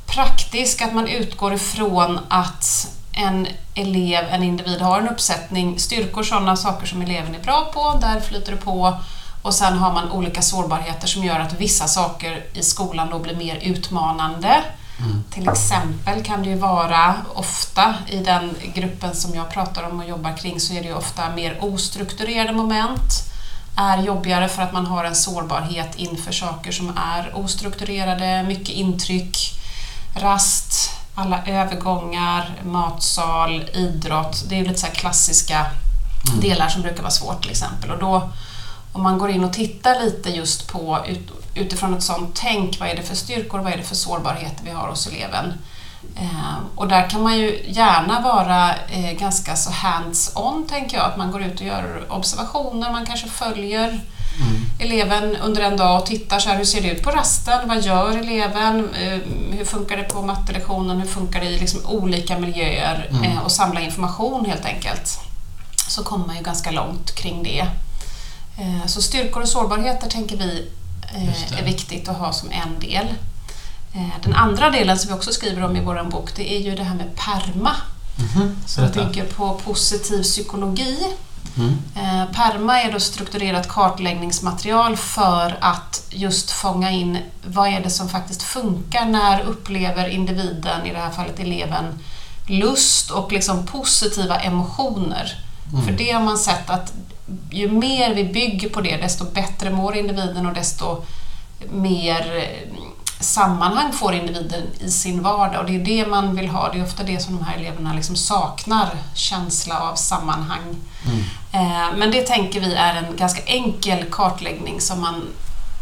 praktisk, 0.05 0.81
att 0.81 0.93
man 0.93 1.07
utgår 1.07 1.53
ifrån 1.53 2.19
att 2.27 2.87
en 3.11 3.47
elev, 3.75 4.25
en 4.29 4.43
individ 4.43 4.81
har 4.81 4.99
en 4.99 5.09
uppsättning 5.09 5.79
styrkor, 5.79 6.23
sådana 6.23 6.55
saker 6.55 6.87
som 6.87 7.01
eleven 7.01 7.35
är 7.35 7.39
bra 7.39 7.71
på, 7.73 7.99
där 8.01 8.19
flyter 8.19 8.51
det 8.51 8.57
på 8.57 8.99
Och 9.47 9.53
sen 9.53 9.77
har 9.77 9.93
man 9.93 10.11
olika 10.11 10.41
sårbarheter 10.41 11.07
som 11.07 11.23
gör 11.23 11.39
att 11.39 11.53
vissa 11.53 11.87
saker 11.87 12.45
i 12.53 12.63
skolan 12.63 13.09
då 13.11 13.19
blir 13.19 13.35
mer 13.35 13.55
utmanande. 13.55 14.63
Mm. 14.99 15.23
Till 15.31 15.49
exempel 15.49 16.23
kan 16.23 16.43
det 16.43 16.49
ju 16.49 16.55
vara 16.55 17.15
ofta 17.33 17.95
i 18.07 18.17
den 18.17 18.55
gruppen 18.73 19.15
som 19.15 19.35
jag 19.35 19.49
pratar 19.49 19.83
om 19.83 19.99
och 19.99 20.09
jobbar 20.09 20.37
kring 20.37 20.59
så 20.59 20.73
är 20.73 20.81
det 20.81 20.87
ju 20.87 20.95
ofta 20.95 21.29
mer 21.35 21.57
ostrukturerade 21.61 22.53
moment 22.53 23.13
är 23.75 23.97
jobbigare 23.97 24.49
för 24.49 24.61
att 24.61 24.73
man 24.73 24.85
har 24.85 25.03
en 25.03 25.15
sårbarhet 25.15 25.95
inför 25.95 26.31
saker 26.31 26.71
som 26.71 26.97
är 26.97 27.37
ostrukturerade, 27.37 28.43
mycket 28.47 28.69
intryck, 28.69 29.59
rast, 30.15 30.91
alla 31.15 31.43
övergångar, 31.45 32.55
matsal, 32.65 33.69
idrott. 33.73 34.43
Det 34.49 34.59
är 34.59 34.65
lite 34.65 34.79
så 34.79 34.87
klassiska 34.87 35.65
mm. 36.29 36.39
delar 36.39 36.69
som 36.69 36.81
brukar 36.81 37.01
vara 37.01 37.11
svårt 37.11 37.41
till 37.41 37.51
exempel. 37.51 37.91
Och 37.91 37.99
då, 37.99 38.29
om 38.91 39.03
man 39.03 39.17
går 39.17 39.29
in 39.29 39.43
och 39.43 39.53
tittar 39.53 39.99
lite 40.05 40.29
just 40.29 40.67
på 40.67 41.05
ut, 41.07 41.31
utifrån 41.55 41.93
ett 41.93 42.03
sånt 42.03 42.29
tänk, 42.33 42.79
vad 42.79 42.89
är 42.89 42.95
det 42.95 43.03
för 43.03 43.15
styrkor, 43.15 43.59
vad 43.59 43.73
är 43.73 43.77
det 43.77 43.83
för 43.83 43.95
sårbarheter 43.95 44.63
vi 44.63 44.71
har 44.71 44.87
hos 44.87 45.07
eleven? 45.07 45.53
Eh, 46.15 46.57
och 46.75 46.87
där 46.87 47.09
kan 47.09 47.23
man 47.23 47.37
ju 47.37 47.63
gärna 47.67 48.21
vara 48.21 48.75
eh, 48.75 49.11
ganska 49.11 49.55
så 49.55 49.71
hands-on, 49.71 50.67
tänker 50.69 50.97
jag, 50.97 51.05
att 51.05 51.17
man 51.17 51.31
går 51.31 51.43
ut 51.43 51.59
och 51.59 51.67
gör 51.67 52.05
observationer, 52.09 52.91
man 52.91 53.05
kanske 53.05 53.27
följer 53.27 53.87
mm. 53.87 54.65
eleven 54.79 55.35
under 55.35 55.61
en 55.61 55.77
dag 55.77 56.01
och 56.01 56.05
tittar 56.05 56.39
så 56.39 56.49
här, 56.49 56.57
hur 56.57 56.65
ser 56.65 56.81
det 56.81 56.91
ut 56.91 57.03
på 57.03 57.11
rasten, 57.11 57.67
vad 57.67 57.81
gör 57.81 58.17
eleven, 58.17 58.89
eh, 58.95 59.19
hur 59.57 59.65
funkar 59.65 59.97
det 59.97 60.03
på 60.03 60.21
mattelektionen, 60.21 60.99
hur 60.99 61.07
funkar 61.07 61.39
det 61.39 61.45
i 61.45 61.59
liksom 61.59 61.85
olika 61.85 62.39
miljöer 62.39 63.09
mm. 63.11 63.37
och 63.37 63.51
samla 63.51 63.81
information 63.81 64.45
helt 64.45 64.65
enkelt. 64.65 65.19
Så 65.87 66.03
kommer 66.03 66.27
man 66.27 66.37
ju 66.37 66.43
ganska 66.43 66.71
långt 66.71 67.15
kring 67.15 67.43
det. 67.43 67.67
Så 68.85 69.01
styrkor 69.01 69.41
och 69.41 69.49
sårbarheter 69.49 70.09
tänker 70.09 70.37
vi 70.37 70.69
är 71.59 71.63
viktigt 71.63 72.09
att 72.09 72.17
ha 72.17 72.33
som 72.33 72.51
en 72.51 72.79
del. 72.79 73.07
Eh, 73.93 74.21
den 74.23 74.35
andra 74.35 74.69
delen 74.69 74.99
som 74.99 75.07
vi 75.07 75.17
också 75.17 75.31
skriver 75.31 75.63
om 75.63 75.75
i 75.75 75.81
vår 75.81 76.09
bok 76.11 76.35
det 76.35 76.53
är 76.53 76.59
ju 76.59 76.75
det 76.75 76.83
här 76.83 76.95
med 76.95 77.15
PERMA. 77.15 77.75
Mm-hmm. 78.15 78.55
Som 78.65 78.91
bygger 78.91 79.25
på 79.25 79.53
positiv 79.53 80.23
psykologi. 80.23 80.97
Mm. 81.57 81.77
Eh, 81.95 82.31
PERMA 82.31 82.81
är 82.81 82.91
då 82.91 82.99
strukturerat 82.99 83.67
kartläggningsmaterial 83.67 84.97
för 84.97 85.57
att 85.61 86.03
just 86.09 86.51
fånga 86.51 86.91
in 86.91 87.17
vad 87.45 87.69
är 87.69 87.79
det 87.79 87.89
som 87.89 88.09
faktiskt 88.09 88.43
funkar 88.43 89.05
när 89.05 89.41
upplever 89.41 90.09
individen, 90.09 90.85
i 90.85 90.93
det 90.93 90.99
här 90.99 91.11
fallet 91.11 91.39
eleven, 91.39 91.99
lust 92.47 93.11
och 93.11 93.31
liksom 93.31 93.65
positiva 93.65 94.39
emotioner. 94.39 95.43
Mm. 95.71 95.85
För 95.85 95.91
det 95.91 96.11
har 96.11 96.21
man 96.21 96.37
sett 96.37 96.69
att 96.69 96.93
ju 97.51 97.71
mer 97.71 98.13
vi 98.13 98.23
bygger 98.23 98.69
på 98.69 98.81
det 98.81 98.97
desto 98.97 99.25
bättre 99.25 99.69
mår 99.69 99.95
individen 99.95 100.45
och 100.45 100.53
desto 100.53 101.03
mer 101.69 102.47
sammanhang 103.19 103.93
får 103.93 104.13
individen 104.13 104.63
i 104.79 104.91
sin 104.91 105.23
vardag 105.23 105.59
och 105.59 105.65
det 105.65 105.75
är 105.75 105.85
det 105.85 106.09
man 106.09 106.35
vill 106.35 106.49
ha. 106.49 106.71
Det 106.71 106.79
är 106.79 106.83
ofta 106.83 107.03
det 107.03 107.19
som 107.19 107.37
de 107.37 107.43
här 107.43 107.57
eleverna 107.57 107.93
liksom 107.93 108.15
saknar, 108.15 108.89
känsla 109.13 109.79
av 109.79 109.95
sammanhang. 109.95 110.75
Mm. 111.05 111.19
Eh, 111.51 111.97
men 111.97 112.11
det 112.11 112.21
tänker 112.21 112.59
vi 112.59 112.73
är 112.73 112.95
en 112.95 113.15
ganska 113.15 113.41
enkel 113.45 114.05
kartläggning 114.11 114.81
som 114.81 115.01
man 115.01 115.27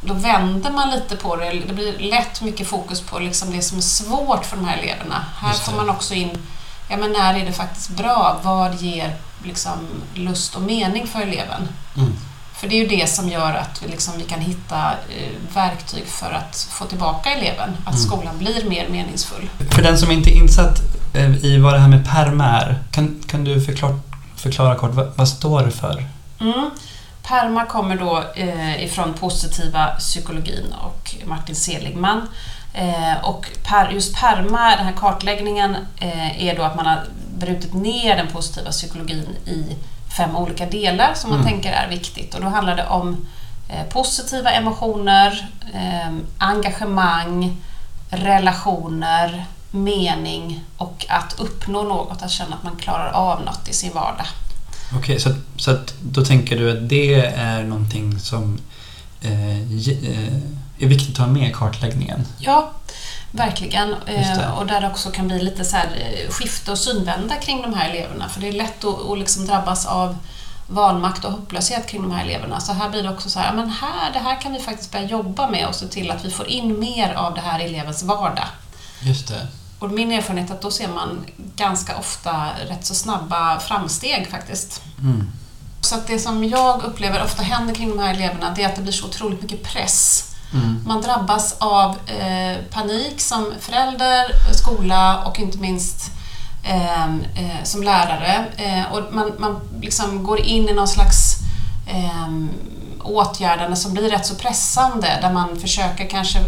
då 0.01 0.13
vänder 0.13 0.71
man 0.71 0.89
lite 0.89 1.15
på 1.15 1.35
det. 1.35 1.51
Det 1.67 1.73
blir 1.73 1.99
lätt 1.99 2.41
mycket 2.41 2.67
fokus 2.67 3.01
på 3.01 3.19
liksom 3.19 3.51
det 3.51 3.61
som 3.61 3.77
är 3.77 3.81
svårt 3.81 4.45
för 4.45 4.57
de 4.57 4.65
här 4.65 4.77
eleverna. 4.77 5.25
Här 5.37 5.53
får 5.53 5.75
man 5.75 5.89
också 5.89 6.13
in, 6.13 6.47
ja 6.89 6.97
men 6.97 7.11
när 7.11 7.33
är 7.33 7.45
det 7.45 7.53
faktiskt 7.53 7.89
bra? 7.89 8.39
Vad 8.43 8.75
ger 8.75 9.15
liksom 9.45 9.71
lust 10.13 10.55
och 10.55 10.61
mening 10.61 11.07
för 11.07 11.21
eleven? 11.21 11.67
Mm. 11.97 12.13
För 12.55 12.67
det 12.67 12.75
är 12.75 12.79
ju 12.79 12.87
det 12.87 13.09
som 13.09 13.29
gör 13.29 13.53
att 13.53 13.83
vi, 13.83 13.87
liksom, 13.87 14.13
vi 14.17 14.23
kan 14.23 14.39
hitta 14.39 14.91
eh, 14.91 15.55
verktyg 15.55 16.05
för 16.05 16.31
att 16.31 16.67
få 16.71 16.85
tillbaka 16.85 17.29
eleven, 17.29 17.69
att 17.85 17.95
mm. 17.95 18.07
skolan 18.07 18.37
blir 18.37 18.69
mer 18.69 18.89
meningsfull. 18.89 19.49
För 19.71 19.83
den 19.83 19.97
som 19.97 20.11
inte 20.11 20.29
är 20.29 20.37
insatt 20.37 20.79
eh, 21.13 21.45
i 21.45 21.57
vad 21.57 21.73
det 21.73 21.79
här 21.79 21.89
med 21.89 22.05
PERMA 22.05 22.45
är, 22.45 22.79
kan, 22.91 23.23
kan 23.27 23.43
du 23.43 23.61
förklara, 23.61 23.99
förklara 24.35 24.75
kort, 24.75 24.93
vad, 24.93 25.11
vad 25.15 25.27
står 25.27 25.63
det 25.63 25.71
för? 25.71 26.05
Mm. 26.39 26.69
PERMA 27.23 27.65
kommer 27.65 27.95
då 27.95 28.23
eh, 28.35 28.83
ifrån 28.83 29.13
positiva 29.13 29.87
psykologin 29.87 30.73
och 30.83 31.15
Martin 31.25 31.55
Seligman. 31.55 32.27
Eh, 32.73 33.25
och 33.25 33.45
per, 33.63 33.89
just 33.89 34.15
PERMA, 34.15 34.75
den 34.75 34.85
här 34.85 34.93
kartläggningen, 34.93 35.75
eh, 35.97 36.43
är 36.45 36.55
då 36.55 36.63
att 36.63 36.75
man 36.75 36.85
har 36.85 37.03
brutit 37.45 37.73
ner 37.73 38.15
den 38.15 38.27
positiva 38.27 38.71
psykologin 38.71 39.27
i 39.45 39.75
fem 40.17 40.35
olika 40.35 40.65
delar 40.65 41.13
som 41.13 41.29
man 41.29 41.39
mm. 41.39 41.51
tänker 41.51 41.71
är 41.71 41.89
viktigt. 41.89 42.35
Och 42.35 42.41
då 42.41 42.47
handlar 42.47 42.75
det 42.75 42.87
om 42.87 43.27
eh, 43.69 43.83
positiva 43.83 44.51
emotioner, 44.51 45.49
eh, 45.73 46.13
engagemang, 46.37 47.57
relationer, 48.09 49.45
mening 49.71 50.63
och 50.77 51.05
att 51.09 51.39
uppnå 51.39 51.83
något, 51.83 52.21
att 52.21 52.31
känna 52.31 52.55
att 52.55 52.63
man 52.63 52.75
klarar 52.75 53.11
av 53.11 53.41
något 53.41 53.69
i 53.69 53.73
sin 53.73 53.93
vardag. 53.93 54.27
Okej, 54.89 54.99
okay, 54.99 55.19
så, 55.19 55.33
så 55.57 55.71
att 55.71 55.93
då 56.01 56.25
tänker 56.25 56.57
du 56.57 56.71
att 56.71 56.89
det 56.89 57.15
är 57.25 57.63
någonting 57.63 58.19
som 58.19 58.59
eh, 59.21 59.59
eh 59.59 60.33
är 60.79 60.87
viktigt 60.87 61.19
att 61.19 61.25
ha 61.25 61.27
med 61.27 61.49
i 61.49 61.53
kartläggningen? 61.53 62.25
Ja, 62.37 62.71
Verkligen. 63.35 63.95
Eh, 64.05 64.57
och 64.57 64.65
där 64.65 64.81
det 64.81 64.87
också 64.87 65.11
kan 65.11 65.27
bli 65.27 65.43
lite 65.43 65.65
så 65.65 65.77
här 65.77 65.87
eh, 65.95 66.29
skifte 66.29 66.71
och 66.71 66.77
synvända 66.77 67.35
kring 67.35 67.61
de 67.61 67.73
här 67.73 67.89
eleverna. 67.89 68.29
För 68.29 68.41
det 68.41 68.47
är 68.47 68.51
lätt 68.51 68.83
att, 68.83 69.09
att 69.09 69.19
liksom 69.19 69.45
drabbas 69.45 69.85
av 69.85 70.17
vanmakt 70.67 71.25
och 71.25 71.31
hopplöshet 71.31 71.87
kring 71.87 72.01
de 72.01 72.11
här 72.11 72.23
eleverna. 72.25 72.59
Så 72.59 72.73
här 72.73 72.89
blir 72.89 73.03
det 73.03 73.09
också 73.09 73.29
så 73.29 73.39
här, 73.39 73.53
men 73.53 73.69
här, 73.69 74.13
det 74.13 74.19
här 74.19 74.41
kan 74.41 74.53
vi 74.53 74.59
faktiskt 74.59 74.91
börja 74.91 75.05
jobba 75.05 75.49
med 75.49 75.67
och 75.67 75.75
se 75.75 75.87
till 75.87 76.11
att 76.11 76.25
vi 76.25 76.31
får 76.31 76.47
in 76.47 76.79
mer 76.79 77.13
av 77.13 77.33
det 77.33 77.41
här 77.41 77.59
elevens 77.59 78.03
vardag. 78.03 78.47
Just 79.01 79.27
det. 79.27 79.47
Och 79.79 79.91
min 79.91 80.11
erfarenhet 80.11 80.49
är 80.49 80.53
att 80.53 80.61
då 80.61 80.71
ser 80.71 80.87
man 80.87 81.25
ganska 81.55 81.97
ofta 81.97 82.49
rätt 82.69 82.85
så 82.85 82.95
snabba 82.95 83.59
framsteg 83.59 84.27
faktiskt. 84.31 84.81
Mm. 84.99 85.31
Så 85.81 85.95
att 85.95 86.07
det 86.07 86.19
som 86.19 86.43
jag 86.43 86.83
upplever 86.83 87.23
ofta 87.23 87.43
händer 87.43 87.75
kring 87.75 87.89
de 87.89 87.99
här 87.99 88.13
eleverna, 88.13 88.53
det 88.55 88.63
är 88.63 88.69
att 88.69 88.75
det 88.75 88.81
blir 88.81 88.93
så 88.93 89.05
otroligt 89.05 89.41
mycket 89.41 89.63
press 89.63 90.34
Mm. 90.53 90.83
Man 90.85 91.01
drabbas 91.01 91.55
av 91.59 91.89
eh, 91.89 92.57
panik 92.71 93.21
som 93.21 93.53
förälder, 93.59 94.53
skola 94.53 95.23
och 95.25 95.39
inte 95.39 95.57
minst 95.57 96.11
eh, 96.63 97.05
eh, 97.15 97.63
som 97.63 97.83
lärare. 97.83 98.45
Eh, 98.57 98.93
och 98.93 99.13
man, 99.13 99.31
man 99.37 99.59
liksom 99.81 100.23
går 100.23 100.39
in 100.39 100.69
i 100.69 100.73
någon 100.73 100.87
slags 100.87 101.35
eh, 101.87 102.29
åtgärdande 103.03 103.75
som 103.75 103.93
blir 103.93 104.09
rätt 104.09 104.25
så 104.25 104.35
pressande 104.35 105.19
där 105.21 105.33
man 105.33 105.59
försöker 105.59 106.09
kanske 106.09 106.39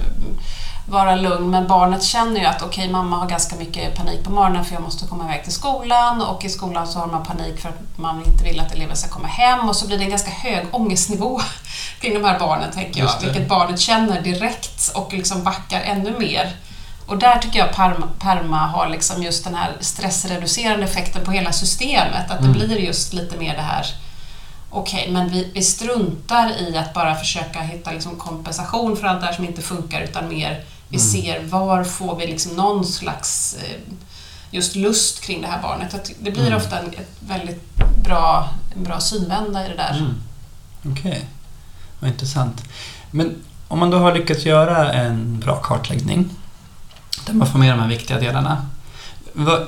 vara 0.89 1.15
lugn 1.15 1.49
men 1.49 1.67
barnet 1.67 2.03
känner 2.03 2.39
ju 2.39 2.45
att 2.45 2.61
okej 2.61 2.67
okay, 2.67 2.91
mamma 2.91 3.17
har 3.17 3.29
ganska 3.29 3.55
mycket 3.55 3.95
panik 3.95 4.23
på 4.23 4.31
morgonen 4.31 4.65
för 4.65 4.73
jag 4.73 4.83
måste 4.83 5.07
komma 5.07 5.25
iväg 5.25 5.43
till 5.43 5.53
skolan 5.53 6.21
och 6.21 6.45
i 6.45 6.49
skolan 6.49 6.87
så 6.87 6.99
har 6.99 7.07
man 7.07 7.25
panik 7.25 7.59
för 7.59 7.69
att 7.69 7.97
man 7.97 8.23
inte 8.25 8.43
vill 8.43 8.59
att 8.59 8.71
eleven 8.71 8.95
ska 8.95 9.09
komma 9.09 9.27
hem 9.27 9.69
och 9.69 9.75
så 9.75 9.87
blir 9.87 9.97
det 9.97 10.03
en 10.03 10.09
ganska 10.09 10.31
hög 10.31 10.65
ångestnivå 10.71 11.41
kring 12.01 12.13
de 12.13 12.23
här 12.23 12.39
barnen 12.39 12.71
tänker 12.71 12.99
jag, 12.99 13.11
vilket 13.21 13.49
barnet 13.49 13.79
känner 13.79 14.21
direkt 14.21 14.91
och 14.95 15.13
liksom 15.13 15.43
backar 15.43 15.81
ännu 15.81 16.19
mer. 16.19 16.55
Och 17.07 17.17
där 17.17 17.37
tycker 17.37 17.59
jag 17.59 17.73
Parma, 17.73 18.07
Perma 18.19 18.67
har 18.67 18.89
liksom 18.89 19.23
just 19.23 19.43
den 19.43 19.55
här 19.55 19.71
stressreducerande 19.79 20.85
effekten 20.85 21.25
på 21.25 21.31
hela 21.31 21.51
systemet, 21.51 22.31
att 22.31 22.39
det 22.39 22.47
mm. 22.47 22.53
blir 22.53 22.77
just 22.77 23.13
lite 23.13 23.37
mer 23.37 23.55
det 23.55 23.61
här 23.61 23.85
okej, 24.69 24.99
okay, 25.01 25.13
men 25.13 25.29
vi, 25.29 25.51
vi 25.53 25.61
struntar 25.61 26.61
i 26.61 26.77
att 26.77 26.93
bara 26.93 27.15
försöka 27.15 27.59
hitta 27.59 27.91
liksom 27.91 28.15
kompensation 28.15 28.97
för 28.97 29.07
allt 29.07 29.19
det 29.19 29.25
här 29.25 29.33
som 29.33 29.45
inte 29.45 29.61
funkar 29.61 30.01
utan 30.01 30.29
mer 30.29 30.63
vi 30.89 30.97
mm. 30.97 31.07
ser 31.07 31.43
var 31.43 31.83
får 31.83 32.15
vi 32.15 32.27
liksom 32.27 32.51
någon 32.51 32.85
slags 32.85 33.57
eh, 33.63 33.93
just 34.51 34.75
lust 34.75 35.21
kring 35.21 35.41
det 35.41 35.47
här 35.47 35.61
barnet. 35.61 36.11
Det 36.19 36.31
blir 36.31 36.47
mm. 36.47 36.57
ofta 36.57 36.79
en 36.79 36.89
ett 36.89 37.17
väldigt 37.19 37.75
bra, 38.03 38.49
en 38.75 38.83
bra 38.83 38.99
synvända 38.99 39.65
i 39.65 39.69
det 39.69 39.75
där. 39.75 39.97
Mm. 39.97 40.13
Okej, 40.79 41.11
okay. 41.11 41.21
vad 41.99 42.09
intressant. 42.09 42.63
Men 43.11 43.35
om 43.67 43.79
man 43.79 43.89
då 43.89 43.97
har 43.97 44.13
lyckats 44.13 44.45
göra 44.45 44.93
en 44.93 45.39
bra 45.39 45.55
kartläggning 45.55 46.29
där 47.25 47.33
man 47.33 47.47
får 47.47 47.59
med 47.59 47.73
de 47.73 47.79
här 47.79 47.87
viktiga 47.87 48.19
delarna. 48.19 48.65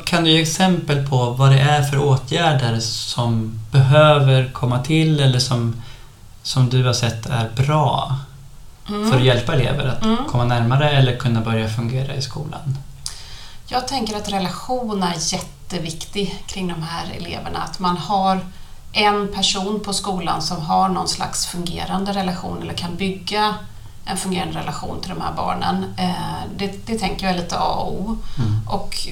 Kan 0.05 0.23
du 0.23 0.31
ge 0.31 0.41
exempel 0.41 1.07
på 1.07 1.29
vad 1.29 1.51
det 1.51 1.59
är 1.59 1.83
för 1.83 1.97
åtgärder 1.97 2.79
som 2.79 3.59
behöver 3.71 4.51
komma 4.51 4.83
till 4.83 5.19
eller 5.19 5.39
som, 5.39 5.81
som 6.43 6.69
du 6.69 6.83
har 6.83 6.93
sett 6.93 7.25
är 7.25 7.49
bra. 7.55 8.17
För 8.89 9.17
att 9.17 9.23
hjälpa 9.23 9.53
elever 9.53 9.85
att 9.85 10.03
mm. 10.03 10.17
komma 10.27 10.43
närmare 10.43 10.89
eller 10.89 11.17
kunna 11.17 11.41
börja 11.41 11.69
fungera 11.69 12.15
i 12.15 12.21
skolan? 12.21 12.77
Jag 13.67 13.87
tänker 13.87 14.17
att 14.17 14.31
relation 14.31 15.03
är 15.03 15.33
jätteviktig 15.33 16.43
kring 16.47 16.67
de 16.67 16.83
här 16.83 17.05
eleverna. 17.17 17.59
Att 17.59 17.79
man 17.79 17.97
har 17.97 18.39
en 18.93 19.27
person 19.33 19.79
på 19.79 19.93
skolan 19.93 20.41
som 20.41 20.61
har 20.61 20.89
någon 20.89 21.07
slags 21.07 21.45
fungerande 21.45 22.13
relation 22.13 22.61
eller 22.61 22.73
kan 22.73 22.95
bygga 22.95 23.55
en 24.05 24.17
fungerande 24.17 24.59
relation 24.59 25.01
till 25.01 25.09
de 25.09 25.21
här 25.21 25.33
barnen. 25.33 25.85
Eh, 25.97 26.13
det, 26.57 26.85
det 26.85 26.99
tänker 26.99 27.25
jag 27.25 27.35
är 27.35 27.39
lite 27.39 27.59
A 27.59 27.73
och 27.73 27.93
O. 27.93 28.17
Mm. 28.37 28.67
Och 28.67 29.07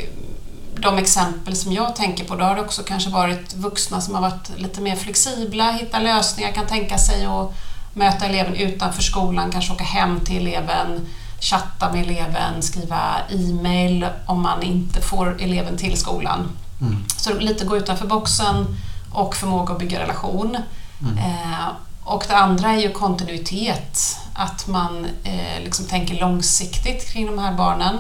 de 0.79 0.98
exempel 0.98 1.55
som 1.55 1.72
jag 1.74 1.96
tänker 1.96 2.25
på, 2.25 2.36
då 2.36 2.43
har 2.43 2.55
det 2.55 2.62
också 2.62 2.84
kanske 2.84 3.10
varit 3.10 3.55
vuxna 3.55 4.01
som 4.01 4.15
har 4.15 4.22
varit 4.22 4.51
lite 4.57 4.81
mer 4.81 4.96
flexibla, 4.96 5.72
hitta 5.72 6.00
lösningar, 6.00 6.51
kan 6.51 6.67
tänka 6.67 6.98
sig 6.98 7.25
att 7.25 7.51
möta 7.97 8.25
eleven 8.25 8.55
utanför 8.55 9.01
skolan, 9.01 9.51
kanske 9.51 9.73
åka 9.73 9.83
hem 9.83 10.19
till 10.19 10.47
eleven, 10.47 11.07
chatta 11.39 11.91
med 11.91 12.01
eleven, 12.01 12.61
skriva 12.61 13.15
e-mail 13.29 14.07
om 14.25 14.41
man 14.41 14.63
inte 14.63 15.01
får 15.01 15.41
eleven 15.41 15.77
till 15.77 15.97
skolan. 15.97 16.49
Mm. 16.81 17.03
Så 17.17 17.33
lite 17.33 17.65
gå 17.65 17.77
utanför 17.77 18.07
boxen 18.07 18.65
och 19.13 19.35
förmåga 19.35 19.73
att 19.73 19.79
bygga 19.79 19.99
relation. 19.99 20.57
Mm. 21.01 21.17
Eh, 21.17 21.67
och 22.03 22.25
det 22.27 22.37
andra 22.37 22.71
är 22.71 22.77
ju 22.77 22.91
kontinuitet, 22.91 24.17
att 24.33 24.67
man 24.67 25.07
eh, 25.23 25.63
liksom 25.63 25.85
tänker 25.85 26.19
långsiktigt 26.19 27.09
kring 27.13 27.25
de 27.25 27.39
här 27.39 27.53
barnen. 27.53 27.97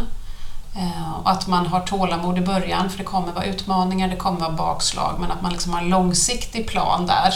Eh, 0.75 1.13
och 1.23 1.31
att 1.31 1.47
man 1.47 1.67
har 1.67 1.79
tålamod 1.79 2.37
i 2.37 2.41
början, 2.41 2.89
för 2.89 2.97
det 2.97 3.03
kommer 3.03 3.33
vara 3.33 3.45
utmaningar, 3.45 4.07
det 4.07 4.15
kommer 4.15 4.39
vara 4.39 4.51
bakslag, 4.51 5.15
men 5.19 5.31
att 5.31 5.41
man 5.41 5.51
liksom 5.51 5.73
har 5.73 5.81
en 5.81 5.89
långsiktig 5.89 6.67
plan 6.67 7.05
där. 7.05 7.33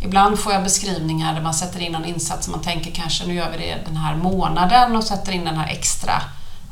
Ibland 0.00 0.38
får 0.38 0.52
jag 0.52 0.62
beskrivningar 0.62 1.34
där 1.34 1.40
man 1.40 1.54
sätter 1.54 1.80
in 1.80 1.94
en 1.94 2.04
insats 2.04 2.44
som 2.44 2.52
man 2.52 2.62
tänker 2.62 2.90
kanske 2.90 3.26
nu 3.26 3.34
gör 3.34 3.50
vi 3.50 3.56
det 3.56 3.78
den 3.86 3.96
här 3.96 4.16
månaden 4.16 4.96
och 4.96 5.04
sätter 5.04 5.32
in 5.32 5.44
den 5.44 5.56
här 5.56 5.68
extra 5.68 6.22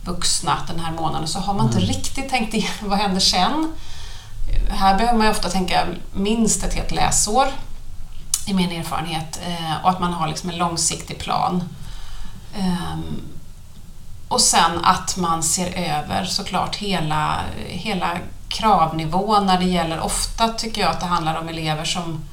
vuxna 0.05 0.59
den 0.67 0.81
här 0.81 0.93
månaden. 0.93 1.29
Så 1.29 1.39
har 1.39 1.55
man 1.55 1.67
inte 1.67 1.79
mm. 1.79 1.89
riktigt 1.89 2.29
tänkt 2.29 2.55
igenom 2.55 2.75
vad 2.91 2.99
händer 2.99 3.21
sen. 3.21 3.73
Här 4.71 4.99
behöver 4.99 5.19
man 5.19 5.29
ofta 5.29 5.49
tänka 5.49 5.87
minst 6.13 6.65
ett 6.65 6.75
helt 6.75 6.91
läsår 6.91 7.47
i 8.47 8.55
min 8.55 8.73
erfarenhet 8.73 9.41
eh, 9.47 9.85
och 9.85 9.91
att 9.91 10.01
man 10.01 10.13
har 10.13 10.29
liksom 10.29 10.51
en 10.51 10.59
långsiktig 10.59 11.19
plan. 11.19 11.65
Ehm, 12.57 13.23
och 14.29 14.41
sen 14.41 14.85
att 14.85 15.17
man 15.17 15.43
ser 15.43 15.73
över 15.73 16.25
såklart 16.25 16.77
hela, 16.77 17.41
hela 17.67 18.19
kravnivån 18.49 19.47
när 19.47 19.59
det 19.59 19.65
gäller, 19.65 20.01
ofta 20.01 20.49
tycker 20.49 20.81
jag 20.81 20.91
att 20.91 21.01
det 21.01 21.07
handlar 21.07 21.41
om 21.41 21.49
elever 21.49 21.85
som, 21.85 22.25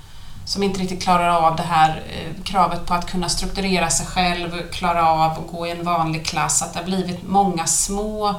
som 0.45 0.63
inte 0.63 0.79
riktigt 0.79 1.03
klarar 1.03 1.29
av 1.29 1.55
det 1.55 1.63
här 1.63 2.03
eh, 2.09 2.43
kravet 2.43 2.85
på 2.85 2.93
att 2.93 3.11
kunna 3.11 3.29
strukturera 3.29 3.89
sig 3.89 4.05
själv, 4.05 4.69
klara 4.71 5.09
av 5.09 5.21
att 5.21 5.47
gå 5.51 5.67
i 5.67 5.71
en 5.71 5.85
vanlig 5.85 6.25
klass, 6.25 6.61
att 6.61 6.73
det 6.73 6.79
har 6.79 6.85
blivit 6.85 7.27
många 7.27 7.67
små 7.67 8.35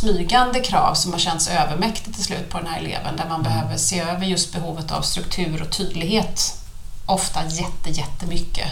smygande 0.00 0.60
krav 0.60 0.94
som 0.94 1.12
har 1.12 1.18
känts 1.18 1.48
övermäktigt 1.48 2.14
till 2.14 2.24
slut 2.24 2.50
på 2.50 2.58
den 2.58 2.66
här 2.66 2.78
eleven 2.78 3.16
där 3.16 3.28
man 3.28 3.40
mm. 3.40 3.52
behöver 3.52 3.76
se 3.76 4.00
över 4.00 4.26
just 4.26 4.52
behovet 4.52 4.92
av 4.92 5.02
struktur 5.02 5.62
och 5.62 5.70
tydlighet. 5.70 6.60
Ofta 7.06 7.44
jätte, 7.44 7.90
jättemycket, 7.90 8.68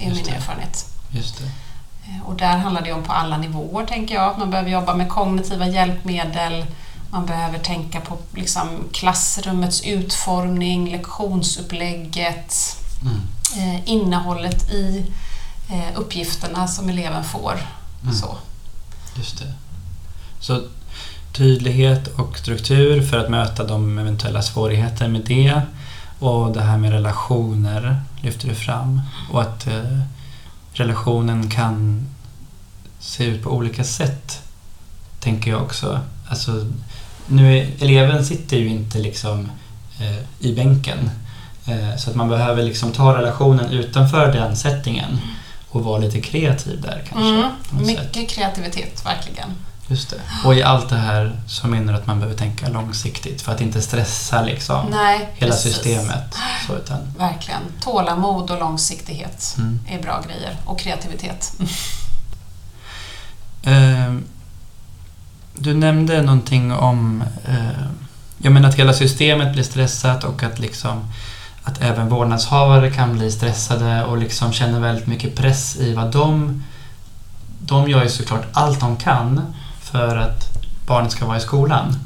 är 0.00 0.10
min 0.10 0.28
erfarenhet. 0.28 0.86
Just 1.10 1.38
det. 1.38 1.44
Eh, 2.08 2.26
och 2.26 2.34
där 2.34 2.56
handlar 2.58 2.82
det 2.82 2.92
om 2.92 3.02
på 3.02 3.12
alla 3.12 3.38
nivåer, 3.38 3.86
tänker 3.86 4.14
jag. 4.14 4.38
Man 4.38 4.50
behöver 4.50 4.70
jobba 4.70 4.94
med 4.94 5.08
kognitiva 5.08 5.66
hjälpmedel, 5.66 6.66
man 7.10 7.26
behöver 7.26 7.58
tänka 7.58 8.00
på 8.00 8.18
liksom 8.34 8.68
klassrummets 8.92 9.82
utformning, 9.84 10.90
lektionsupplägget, 10.90 12.54
mm. 13.02 13.20
eh, 13.56 13.88
innehållet 13.88 14.70
i 14.70 15.12
eh, 15.70 16.00
uppgifterna 16.00 16.68
som 16.68 16.88
eleven 16.88 17.24
får. 17.24 17.54
Mm. 18.02 18.14
Så. 18.14 18.36
Just 19.16 19.38
det. 19.38 19.52
Så 20.40 20.62
tydlighet 21.32 22.06
och 22.06 22.38
struktur 22.38 23.02
för 23.02 23.18
att 23.18 23.30
möta 23.30 23.64
de 23.64 23.98
eventuella 23.98 24.42
svårigheter 24.42 25.08
med 25.08 25.20
det 25.26 25.62
och 26.18 26.52
det 26.52 26.62
här 26.62 26.78
med 26.78 26.92
relationer 26.92 28.02
lyfter 28.20 28.48
du 28.48 28.54
fram 28.54 29.00
och 29.32 29.42
att 29.42 29.66
eh, 29.66 30.00
relationen 30.72 31.50
kan 31.50 32.06
se 33.00 33.24
ut 33.24 33.42
på 33.42 33.50
olika 33.50 33.84
sätt, 33.84 34.42
tänker 35.20 35.50
jag 35.50 35.62
också. 35.62 36.00
Alltså, 36.28 36.66
nu 37.28 37.58
är, 37.58 37.70
eleven 37.80 38.24
sitter 38.24 38.56
ju 38.56 38.68
inte 38.68 38.98
liksom 38.98 39.50
eh, 40.00 40.46
i 40.46 40.54
bänken. 40.54 41.10
Eh, 41.66 41.96
så 41.96 42.10
att 42.10 42.16
man 42.16 42.28
behöver 42.28 42.62
liksom 42.62 42.92
ta 42.92 43.18
relationen 43.18 43.70
utanför 43.70 44.32
den 44.32 44.56
settingen 44.56 45.18
och 45.68 45.84
vara 45.84 45.98
lite 45.98 46.20
kreativ 46.20 46.80
där 46.80 47.04
kanske. 47.08 47.28
Mm, 47.28 47.86
mycket 47.86 48.14
sätt. 48.14 48.30
kreativitet, 48.30 49.06
verkligen. 49.06 49.48
Just 49.90 50.10
det. 50.10 50.20
Och 50.44 50.54
i 50.54 50.62
allt 50.62 50.88
det 50.88 50.96
här 50.96 51.40
så 51.46 51.66
menar 51.66 51.92
du 51.92 51.98
att 51.98 52.06
man 52.06 52.20
behöver 52.20 52.38
tänka 52.38 52.68
långsiktigt 52.68 53.42
för 53.42 53.52
att 53.52 53.60
inte 53.60 53.82
stressa 53.82 54.42
liksom 54.42 54.86
Nej, 54.90 55.28
hela 55.34 55.52
precis. 55.52 55.74
systemet. 55.74 56.34
Så, 56.66 56.76
utan... 56.76 56.98
Verkligen. 57.18 57.60
Tålamod 57.80 58.50
och 58.50 58.58
långsiktighet 58.58 59.54
mm. 59.58 59.80
är 59.88 60.02
bra 60.02 60.22
grejer. 60.26 60.56
Och 60.64 60.78
kreativitet. 60.78 61.52
uh, 63.66 64.18
du 65.58 65.74
nämnde 65.74 66.22
någonting 66.22 66.72
om 66.72 67.24
eh, 67.44 67.86
jag 68.38 68.52
menar 68.52 68.68
att 68.68 68.74
hela 68.74 68.92
systemet 68.92 69.52
blir 69.52 69.62
stressat 69.62 70.24
och 70.24 70.42
att 70.42 70.58
liksom 70.58 71.04
att 71.62 71.82
även 71.82 72.08
vårdnadshavare 72.08 72.90
kan 72.90 73.18
bli 73.18 73.30
stressade 73.30 74.04
och 74.04 74.18
liksom 74.18 74.52
känner 74.52 74.80
väldigt 74.80 75.06
mycket 75.06 75.36
press 75.36 75.76
i 75.76 75.94
vad 75.94 76.12
de 76.12 76.62
de 77.60 77.88
gör 77.88 78.02
ju 78.02 78.08
såklart 78.08 78.46
allt 78.52 78.80
de 78.80 78.96
kan 78.96 79.40
för 79.80 80.16
att 80.16 80.48
barnet 80.86 81.12
ska 81.12 81.26
vara 81.26 81.36
i 81.36 81.40
skolan. 81.40 81.96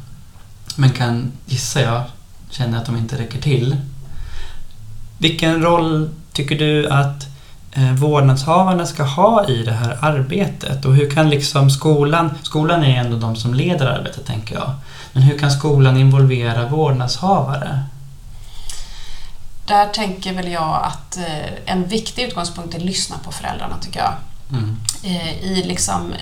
Men 0.76 0.90
kan, 0.90 1.32
gissar 1.46 1.80
jag, 1.80 2.02
känna 2.50 2.78
att 2.78 2.86
de 2.86 2.96
inte 2.96 3.18
räcker 3.18 3.40
till. 3.40 3.76
Vilken 5.18 5.62
roll 5.62 6.10
tycker 6.32 6.58
du 6.58 6.88
att 6.88 7.22
eh, 7.24 7.31
vårdnadshavarna 7.74 8.86
ska 8.86 9.02
ha 9.02 9.48
i 9.48 9.62
det 9.62 9.72
här 9.72 9.98
arbetet? 10.00 10.84
Och 10.84 10.94
hur 10.94 11.10
kan 11.10 11.30
liksom 11.30 11.70
skolan, 11.70 12.30
skolan 12.42 12.84
är 12.84 12.96
ändå 12.96 13.16
de 13.16 13.36
som 13.36 13.54
leder 13.54 13.86
arbetet 13.86 14.26
tänker 14.26 14.54
jag, 14.54 14.70
men 15.12 15.22
hur 15.22 15.38
kan 15.38 15.50
skolan 15.50 15.96
involvera 15.96 16.68
vårdnadshavare? 16.68 17.84
Där 19.66 19.86
tänker 19.86 20.34
väl 20.34 20.52
jag 20.52 20.82
att 20.84 21.16
eh, 21.16 21.72
en 21.72 21.88
viktig 21.88 22.22
utgångspunkt 22.22 22.74
är 22.74 22.78
att 22.78 22.84
lyssna 22.84 23.16
på 23.24 23.32
föräldrarna 23.32 23.76
tycker 23.80 24.00
jag. 24.00 24.14
Mm. 24.50 24.76
Eh, 25.02 25.42
I 25.42 25.62
liksom 25.64 26.14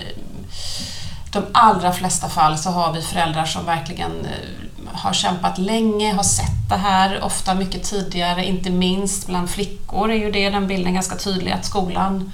de 1.31 1.43
allra 1.51 1.93
flesta 1.93 2.29
fall 2.29 2.57
så 2.57 2.69
har 2.69 2.93
vi 2.93 3.01
föräldrar 3.01 3.45
som 3.45 3.65
verkligen 3.65 4.11
eh, 4.11 4.70
har 4.93 5.13
kämpat 5.13 5.57
länge, 5.57 6.13
har 6.13 6.23
sett 6.23 6.69
det 6.69 6.75
här, 6.75 7.23
ofta 7.23 7.53
mycket 7.53 7.83
tidigare, 7.83 8.45
inte 8.45 8.69
minst 8.69 9.27
bland 9.27 9.49
flickor 9.49 10.11
är 10.11 10.15
ju 10.15 10.31
det, 10.31 10.49
den 10.49 10.67
bilden 10.67 10.93
ganska 10.93 11.15
tydlig 11.15 11.51
att 11.51 11.65
skolan 11.65 12.31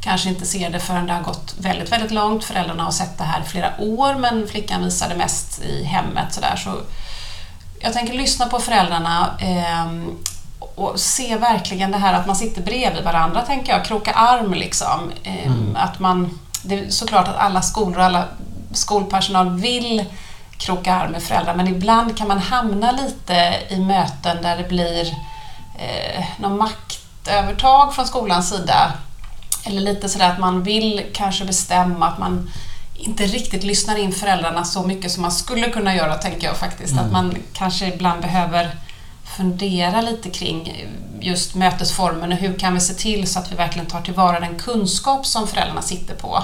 kanske 0.00 0.28
inte 0.28 0.46
ser 0.46 0.70
det 0.70 0.80
förrän 0.80 1.06
det 1.06 1.12
har 1.12 1.22
gått 1.22 1.54
väldigt, 1.58 1.92
väldigt 1.92 2.10
långt. 2.10 2.44
Föräldrarna 2.44 2.84
har 2.84 2.90
sett 2.90 3.18
det 3.18 3.24
här 3.24 3.42
flera 3.42 3.72
år 3.78 4.14
men 4.14 4.48
flickan 4.48 4.84
visar 4.84 5.08
det 5.08 5.16
mest 5.16 5.62
i 5.62 5.84
hemmet. 5.84 6.34
Så, 6.34 6.40
där. 6.40 6.56
så 6.56 6.80
Jag 7.80 7.92
tänker 7.92 8.14
lyssna 8.14 8.46
på 8.46 8.58
föräldrarna 8.58 9.36
eh, 9.40 10.12
och 10.74 11.00
se 11.00 11.36
verkligen 11.36 11.90
det 11.90 11.98
här 11.98 12.14
att 12.14 12.26
man 12.26 12.36
sitter 12.36 12.62
bredvid 12.62 13.04
varandra, 13.04 13.42
tänker 13.42 13.72
jag, 13.72 13.84
kroka 13.84 14.12
arm 14.12 14.54
liksom. 14.54 15.12
Eh, 15.22 15.46
mm. 15.46 15.76
Att 15.76 15.98
man 15.98 16.38
det 16.62 16.78
är 16.78 16.90
såklart 16.90 17.28
att 17.28 17.36
alla 17.36 17.62
skolor 17.62 17.98
och 17.98 18.04
alla 18.04 18.24
skolpersonal 18.72 19.50
vill 19.50 20.04
kroka 20.60 20.94
arm 20.94 21.12
med 21.12 21.22
föräldrar 21.22 21.54
men 21.54 21.68
ibland 21.68 22.16
kan 22.16 22.28
man 22.28 22.38
hamna 22.38 22.92
lite 22.92 23.56
i 23.68 23.76
möten 23.76 24.42
där 24.42 24.56
det 24.56 24.68
blir 24.68 25.06
eh, 25.78 26.24
någon 26.38 26.58
maktövertag 26.58 27.94
från 27.94 28.06
skolans 28.06 28.50
sida. 28.50 28.92
Eller 29.64 29.80
lite 29.80 30.08
sådär 30.08 30.30
att 30.30 30.38
man 30.38 30.62
vill 30.62 31.06
kanske 31.12 31.44
bestämma 31.44 32.08
att 32.08 32.18
man 32.18 32.50
inte 32.94 33.26
riktigt 33.26 33.64
lyssnar 33.64 33.96
in 33.96 34.12
föräldrarna 34.12 34.64
så 34.64 34.82
mycket 34.82 35.12
som 35.12 35.22
man 35.22 35.32
skulle 35.32 35.70
kunna 35.70 35.94
göra, 35.94 36.14
tänker 36.14 36.46
jag 36.46 36.56
faktiskt. 36.56 36.92
Mm. 36.92 37.04
Att 37.04 37.12
man 37.12 37.36
kanske 37.52 37.86
ibland 37.94 38.22
behöver 38.22 38.70
fundera 39.36 40.00
lite 40.00 40.30
kring 40.30 40.86
just 41.20 41.54
mötesformen 41.54 42.32
och 42.32 42.38
hur 42.38 42.58
kan 42.58 42.74
vi 42.74 42.80
se 42.80 42.94
till 42.94 43.26
så 43.26 43.38
att 43.38 43.52
vi 43.52 43.56
verkligen 43.56 43.86
tar 43.86 44.00
tillvara 44.00 44.40
den 44.40 44.58
kunskap 44.58 45.26
som 45.26 45.48
föräldrarna 45.48 45.82
sitter 45.82 46.14
på. 46.14 46.42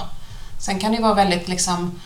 Sen 0.58 0.78
kan 0.78 0.90
det 0.90 0.96
ju 0.96 1.02
vara 1.02 1.14
väldigt 1.14 1.48
liksom 1.48 2.00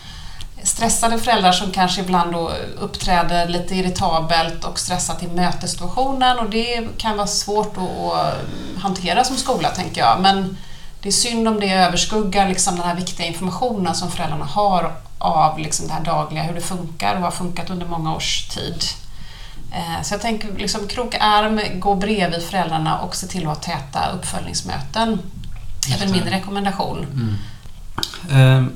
stressade 0.81 1.19
föräldrar 1.19 1.53
som 1.53 1.71
kanske 1.71 2.01
ibland 2.01 2.33
då 2.33 2.53
uppträder 2.79 3.49
lite 3.49 3.75
irritabelt 3.75 4.65
och 4.65 4.79
stressat 4.79 5.23
i 5.23 5.27
mötessituationen 5.27 6.39
och 6.39 6.51
det 6.51 6.89
kan 6.97 7.17
vara 7.17 7.27
svårt 7.27 7.77
att 7.77 8.35
hantera 8.83 9.25
som 9.25 9.37
skola, 9.37 9.69
tänker 9.69 10.01
jag. 10.01 10.21
Men 10.21 10.57
det 11.03 11.09
är 11.09 11.13
synd 11.13 11.49
om 11.49 11.61
det 11.61 11.73
överskuggar 11.73 12.49
liksom 12.49 12.77
den 12.77 12.85
här 12.85 12.95
viktiga 12.95 13.27
informationen 13.27 13.95
som 13.95 14.11
föräldrarna 14.11 14.45
har 14.45 14.93
av 15.19 15.59
liksom 15.59 15.87
det 15.87 15.93
här 15.93 16.05
dagliga, 16.05 16.43
hur 16.43 16.55
det 16.55 16.61
funkar 16.61 17.15
och 17.15 17.23
har 17.23 17.31
funkat 17.31 17.71
under 17.71 17.87
många 17.87 18.15
års 18.15 18.49
tid. 18.49 18.85
Eh, 19.73 20.03
så 20.03 20.15
jag 20.15 20.21
tänker 20.21 20.53
liksom 20.57 20.89
kroka 20.89 21.19
arm, 21.19 21.61
gå 21.75 21.95
bredvid 21.95 22.43
föräldrarna 22.43 22.99
och 22.99 23.17
se 23.17 23.27
till 23.27 23.43
att 23.43 23.47
ha 23.47 23.55
täta 23.55 24.11
uppföljningsmöten. 24.11 25.19
Det 25.89 25.95
är 25.95 25.99
väl 25.99 26.09
min 26.09 26.31
rekommendation. 26.31 27.07
Mm. 27.13 27.37
Ehm, 28.31 28.73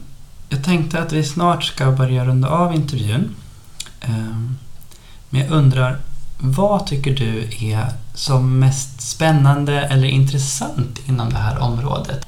jag 0.54 0.64
tänkte 0.64 0.98
att 0.98 1.12
vi 1.12 1.24
snart 1.24 1.64
ska 1.64 1.90
börja 1.90 2.24
runda 2.24 2.48
av 2.48 2.74
intervjun. 2.74 3.36
Ehm, 4.00 4.58
men 5.30 5.40
jag 5.40 5.50
undrar, 5.50 5.98
vad 6.38 6.86
tycker 6.86 7.10
du 7.10 7.48
är 7.60 7.86
som 8.14 8.58
mest 8.58 9.00
spännande 9.00 9.80
eller 9.80 10.08
intressant 10.08 10.98
inom 11.08 11.30
det 11.30 11.38
här 11.38 11.58
området? 11.58 12.26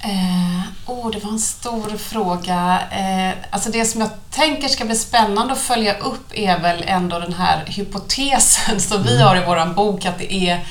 Eh, 0.00 0.60
oh, 0.86 1.10
det 1.10 1.24
var 1.24 1.30
en 1.30 1.40
stor 1.40 1.96
fråga. 1.98 2.80
Eh, 2.90 3.34
alltså 3.50 3.70
det 3.70 3.84
som 3.84 4.00
jag 4.00 4.10
tänker 4.30 4.68
ska 4.68 4.84
bli 4.84 4.96
spännande 4.96 5.52
att 5.52 5.60
följa 5.60 5.94
upp 5.98 6.26
är 6.34 6.60
väl 6.60 6.84
ändå 6.86 7.18
den 7.18 7.34
här 7.34 7.64
hypotesen 7.66 8.80
som 8.80 9.02
vi 9.02 9.14
mm. 9.14 9.26
har 9.26 9.36
i 9.36 9.44
vår 9.46 9.74
bok, 9.74 10.04
att 10.04 10.18
det 10.18 10.34
är 10.34 10.64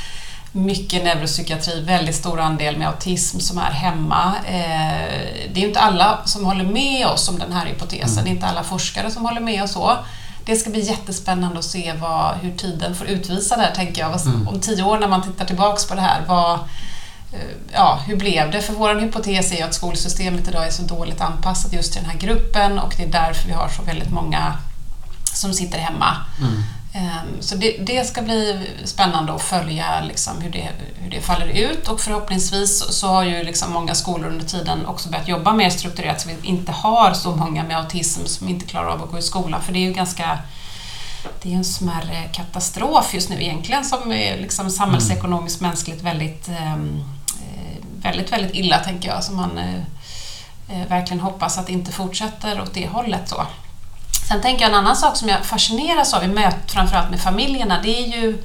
mycket 0.56 1.04
neuropsykiatri, 1.04 1.82
väldigt 1.82 2.16
stor 2.16 2.39
andel 2.39 2.78
med 2.78 2.88
autism 2.88 3.39
som 3.39 3.58
är 3.58 3.72
hemma. 3.72 4.34
Eh, 4.46 5.50
det 5.54 5.63
är 5.63 5.68
inte 5.68 5.80
alla 5.80 6.20
som 6.26 6.46
håller 6.46 6.63
med 6.63 7.08
oss 7.08 7.30
om 7.30 7.39
den 7.39 7.52
här 7.54 7.66
hypotesen, 7.66 8.12
mm. 8.12 8.24
det 8.24 8.30
är 8.30 8.34
inte 8.34 8.48
alla 8.48 8.63
forskare 8.63 9.12
som 9.12 9.26
håller 9.26 9.42
med 9.42 9.63
oss 9.63 9.72
så. 9.72 9.98
Det 10.46 10.56
ska 10.56 10.70
bli 10.70 10.82
jättespännande 10.82 11.60
att 11.60 11.66
se 11.66 11.94
vad, 11.94 12.36
hur 12.36 12.58
tiden 12.58 12.96
får 12.96 13.08
utvisa 13.08 13.56
det 13.56 13.62
här, 13.62 13.76
tänker 13.76 14.02
jag. 14.02 14.22
Mm. 14.22 14.48
Om 14.48 14.60
tio 14.60 14.84
år 14.84 15.00
när 15.00 15.08
man 15.08 15.22
tittar 15.22 15.46
tillbaks 15.46 15.86
på 15.86 15.96
det 15.96 16.02
här, 16.02 16.22
vad, 16.28 16.54
eh, 17.34 17.39
ja, 17.74 18.00
hur 18.08 18.16
blev 18.16 18.52
det? 18.52 18.62
För 18.62 18.74
vår 18.74 18.96
hypotes 18.96 19.52
är 19.52 19.66
att 19.66 19.74
skolsystemet 19.74 20.48
idag 20.48 20.68
är 20.68 20.72
så 20.72 20.84
dåligt 20.84 21.22
anpassat 21.22 21.74
just 21.74 21.94
till 21.94 22.02
den 22.02 22.12
här 22.12 22.20
gruppen 22.20 22.80
och 22.80 22.94
det 22.98 23.04
är 23.04 23.08
därför 23.08 23.48
vi 23.48 23.54
har 23.54 23.70
så 23.70 23.82
väldigt 23.82 24.12
många 24.12 24.54
som 25.34 25.54
sitter 25.54 25.78
hemma. 25.78 26.16
Mm. 26.39 26.63
Ehm, 26.95 27.41
så 27.41 27.56
det, 27.56 27.77
det, 27.77 28.08
ska 28.08 28.21
bli 28.21 28.69
spännande 28.84 29.34
att 29.34 29.41
följa 29.41 30.01
liksom 30.01 30.41
hur, 30.41 30.49
det, 30.49 30.69
hur 30.95 31.12
det 31.12 31.21
faller 31.21 31.47
ut 31.47 31.88
och 31.88 32.01
förhoppningsvis 32.01 32.79
så 32.79 33.08
har 33.08 33.23
ju 33.23 33.43
liksom 33.43 33.71
många 33.71 33.95
skolor 33.95 34.29
under 34.29 34.45
tiden 34.45 34.86
också 34.86 35.10
börjat 35.10 35.27
jobba 35.27 35.53
mer 35.53 35.69
strukturerat 35.69 36.21
så 36.21 36.29
vi 36.29 36.47
inte 36.47 36.71
har 36.71 37.13
så 37.13 37.36
många 37.36 37.63
med 37.63 37.77
autism 37.77 38.25
som 38.25 38.49
inte 38.49 38.65
klarar 38.65 38.88
av 38.88 39.03
att 39.03 39.12
gå 39.12 39.17
i 39.17 39.21
skolan 39.21 39.62
för 39.62 39.73
det 39.73 39.79
är 39.79 39.88
ju 39.88 39.93
ganska 39.93 40.39
det 41.41 41.53
är 41.53 41.58
en 41.58 41.63
smärre 41.63 42.23
katastrof 42.32 43.13
just 43.13 43.29
nu 43.29 43.43
egentligen 43.43 43.86
som 43.86 44.12
är 44.12 44.38
liksom 44.38 44.69
samhällsekonomiskt 44.69 45.62
mänskligt 45.62 46.01
väldigt, 46.01 46.49
ehm, 46.49 47.03
eh, 47.25 47.84
väldigt, 48.01 48.32
väldigt 48.32 48.56
illa 48.56 48.79
tänker 48.79 49.10
jag. 49.10 49.23
Så 49.23 49.34
man 49.34 49.58
eh, 49.58 49.75
eh, 50.69 50.88
verkligen 50.88 51.19
hoppas 51.19 51.58
att 51.58 51.67
det 51.67 51.73
inte 51.73 51.91
fortsätter 51.91 52.62
åt 52.62 52.73
det 52.73 52.88
hållet. 52.88 53.29
så. 53.29 53.45
Sen 54.28 54.42
tänker 54.42 54.62
jag 54.62 54.70
en 54.70 54.80
annan 54.80 54.96
sak 54.96 55.18
som 55.18 55.30
jag 55.30 55.46
fascineras 55.46 56.14
av 56.14 56.24
i 56.24 56.28
mötet 56.28 56.72
framförallt 56.72 57.10
med 57.10 57.22
familjerna, 57.22 57.82
det 57.84 58.04
är 58.04 58.08
ju, 58.08 58.44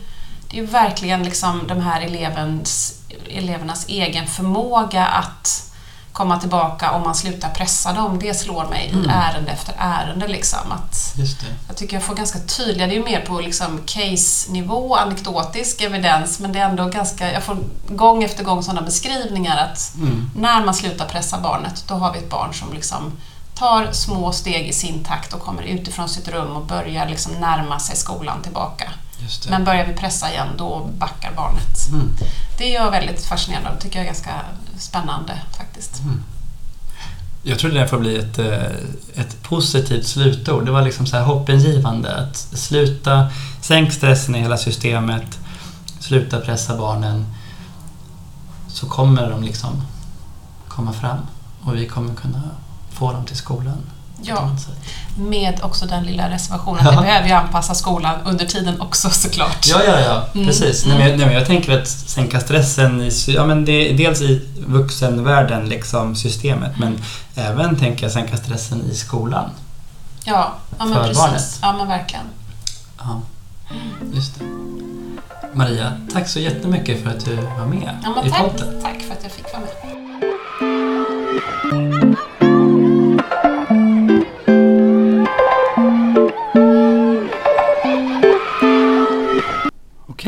det 0.50 0.58
är 0.58 0.62
verkligen 0.62 1.22
liksom 1.22 1.66
de 1.66 1.80
här 1.80 2.00
elevens, 2.00 3.00
elevernas 3.30 3.88
egen 3.88 4.26
förmåga 4.26 5.06
att 5.06 5.68
komma 6.18 6.38
tillbaka 6.40 6.90
om 6.90 7.02
man 7.02 7.14
slutar 7.14 7.50
pressa 7.50 7.92
dem. 7.92 8.18
Det 8.18 8.34
slår 8.34 8.66
mig 8.66 8.90
mm. 8.92 9.04
i 9.04 9.08
ärende 9.12 9.50
efter 9.50 9.74
ärende. 9.78 10.28
Liksom, 10.28 10.72
att 10.72 11.14
Jag 11.68 11.76
tycker 11.76 11.96
jag 11.96 12.02
får 12.02 12.14
ganska 12.14 12.38
tydliga, 12.38 12.86
det 12.86 12.92
är 12.92 12.96
ju 12.96 13.04
mer 13.04 13.20
på 13.20 13.40
liksom 13.40 13.80
case-nivå, 13.86 14.96
anekdotisk 14.96 15.80
evidens, 15.80 16.40
men 16.40 16.52
det 16.52 16.58
är 16.58 16.68
ändå 16.68 16.84
ganska, 16.84 17.32
jag 17.32 17.42
får 17.42 17.56
gång 17.88 18.24
efter 18.24 18.44
gång 18.44 18.62
sådana 18.62 18.82
beskrivningar 18.82 19.56
att 19.56 19.94
mm. 19.94 20.30
när 20.36 20.64
man 20.64 20.74
slutar 20.74 21.04
pressa 21.08 21.38
barnet, 21.38 21.84
då 21.88 21.94
har 21.94 22.12
vi 22.12 22.18
ett 22.18 22.30
barn 22.30 22.54
som 22.54 22.72
liksom 22.72 23.12
tar 23.58 23.92
små 23.92 24.32
steg 24.32 24.68
i 24.68 24.72
sin 24.72 25.04
takt 25.04 25.32
och 25.32 25.40
kommer 25.40 25.62
utifrån 25.62 26.08
sitt 26.08 26.28
rum 26.28 26.56
och 26.56 26.66
börjar 26.66 27.08
liksom 27.08 27.32
närma 27.32 27.80
sig 27.80 27.96
skolan 27.96 28.42
tillbaka. 28.42 28.92
Men 29.48 29.64
börjar 29.64 29.86
vi 29.86 29.92
pressa 29.92 30.30
igen, 30.30 30.48
då 30.58 30.88
backar 30.98 31.32
barnet. 31.36 31.88
Mm. 31.92 32.10
Det 32.58 32.64
är 32.64 32.74
jag 32.74 32.90
väldigt 32.90 33.24
fascinerad 33.24 33.66
av. 33.66 33.74
Det 33.74 33.80
tycker 33.80 33.98
jag 33.98 34.02
är 34.02 34.12
ganska 34.12 34.30
spännande 34.78 35.32
faktiskt. 35.56 36.00
Mm. 36.00 36.22
Jag 37.42 37.58
tror 37.58 37.70
det 37.70 37.78
där 37.78 37.86
får 37.86 37.98
bli 37.98 38.18
ett, 38.18 38.38
eh, 38.38 39.22
ett 39.22 39.42
positivt 39.42 40.06
slutord. 40.06 40.64
Det 40.64 40.70
var 40.70 40.82
liksom 40.82 41.06
så 41.06 41.16
här 41.16 41.24
hoppingivande 41.24 42.16
att 42.16 42.36
sluta, 42.36 43.30
sänk 43.60 43.92
stressen 43.92 44.34
i 44.34 44.40
hela 44.40 44.56
systemet, 44.56 45.38
sluta 46.00 46.40
pressa 46.40 46.76
barnen, 46.76 47.26
så 48.68 48.86
kommer 48.86 49.30
de 49.30 49.42
liksom 49.42 49.82
komma 50.68 50.92
fram 50.92 51.18
och 51.62 51.76
vi 51.76 51.86
kommer 51.86 52.14
kunna 52.14 52.42
få 52.98 53.12
dem 53.12 53.24
till 53.24 53.36
skolan. 53.36 53.78
Ja, 54.22 54.50
med 55.16 55.60
också 55.62 55.86
den 55.86 56.04
lilla 56.04 56.30
reservationen. 56.30 56.84
Ja. 56.84 56.90
Vi 56.90 56.96
behöver 56.96 57.28
ju 57.28 57.34
anpassa 57.34 57.74
skolan 57.74 58.18
under 58.24 58.46
tiden 58.46 58.80
också 58.80 59.10
såklart. 59.10 59.66
Ja, 59.66 59.80
ja, 59.86 60.00
ja. 60.00 60.24
Mm. 60.34 60.46
precis. 60.46 60.84
Mm. 60.84 60.98
Nej, 60.98 61.08
men, 61.08 61.18
nej, 61.18 61.26
men 61.26 61.34
jag 61.34 61.46
tänker 61.46 61.80
att 61.80 61.88
sänka 61.88 62.40
stressen 62.40 63.00
i, 63.02 63.10
ja, 63.26 63.46
men 63.46 63.64
det, 63.64 63.92
dels 63.92 64.20
i 64.20 64.48
vuxenvärlden, 64.66 65.68
liksom 65.68 66.16
systemet, 66.16 66.78
men 66.78 66.98
även 67.34 67.76
tänker 67.76 68.02
jag 68.02 68.12
sänka 68.12 68.36
stressen 68.36 68.90
i 68.92 68.94
skolan. 68.94 69.50
Ja, 70.24 70.52
ja 70.78 70.84
men 70.84 70.98
precis. 70.98 71.18
Barnet. 71.18 71.58
Ja, 71.62 71.72
men 71.72 71.88
verkligen. 71.88 72.24
Ja, 72.98 73.20
just 74.14 74.38
det. 74.38 74.44
Maria, 75.54 75.92
tack 76.12 76.28
så 76.28 76.38
jättemycket 76.38 77.02
för 77.02 77.10
att 77.10 77.24
du 77.24 77.36
var 77.36 77.66
med 77.66 77.98
ja, 78.04 78.24
i 78.24 78.30
tack, 78.30 78.40
podden. 78.40 78.82
Tack 78.82 79.02
för 79.02 79.12
att 79.12 79.22
jag 79.22 79.32
fick 79.32 79.52
vara 79.52 79.60
med. 79.60 79.97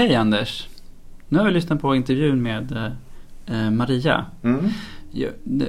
Okej 0.00 0.14
Anders. 0.14 0.68
Nu 1.28 1.38
har 1.38 1.44
vi 1.44 1.50
lyssnat 1.50 1.80
på 1.80 1.94
intervjun 1.94 2.42
med 2.42 2.92
eh, 3.46 3.70
Maria. 3.70 4.26
Mm. 4.42 4.64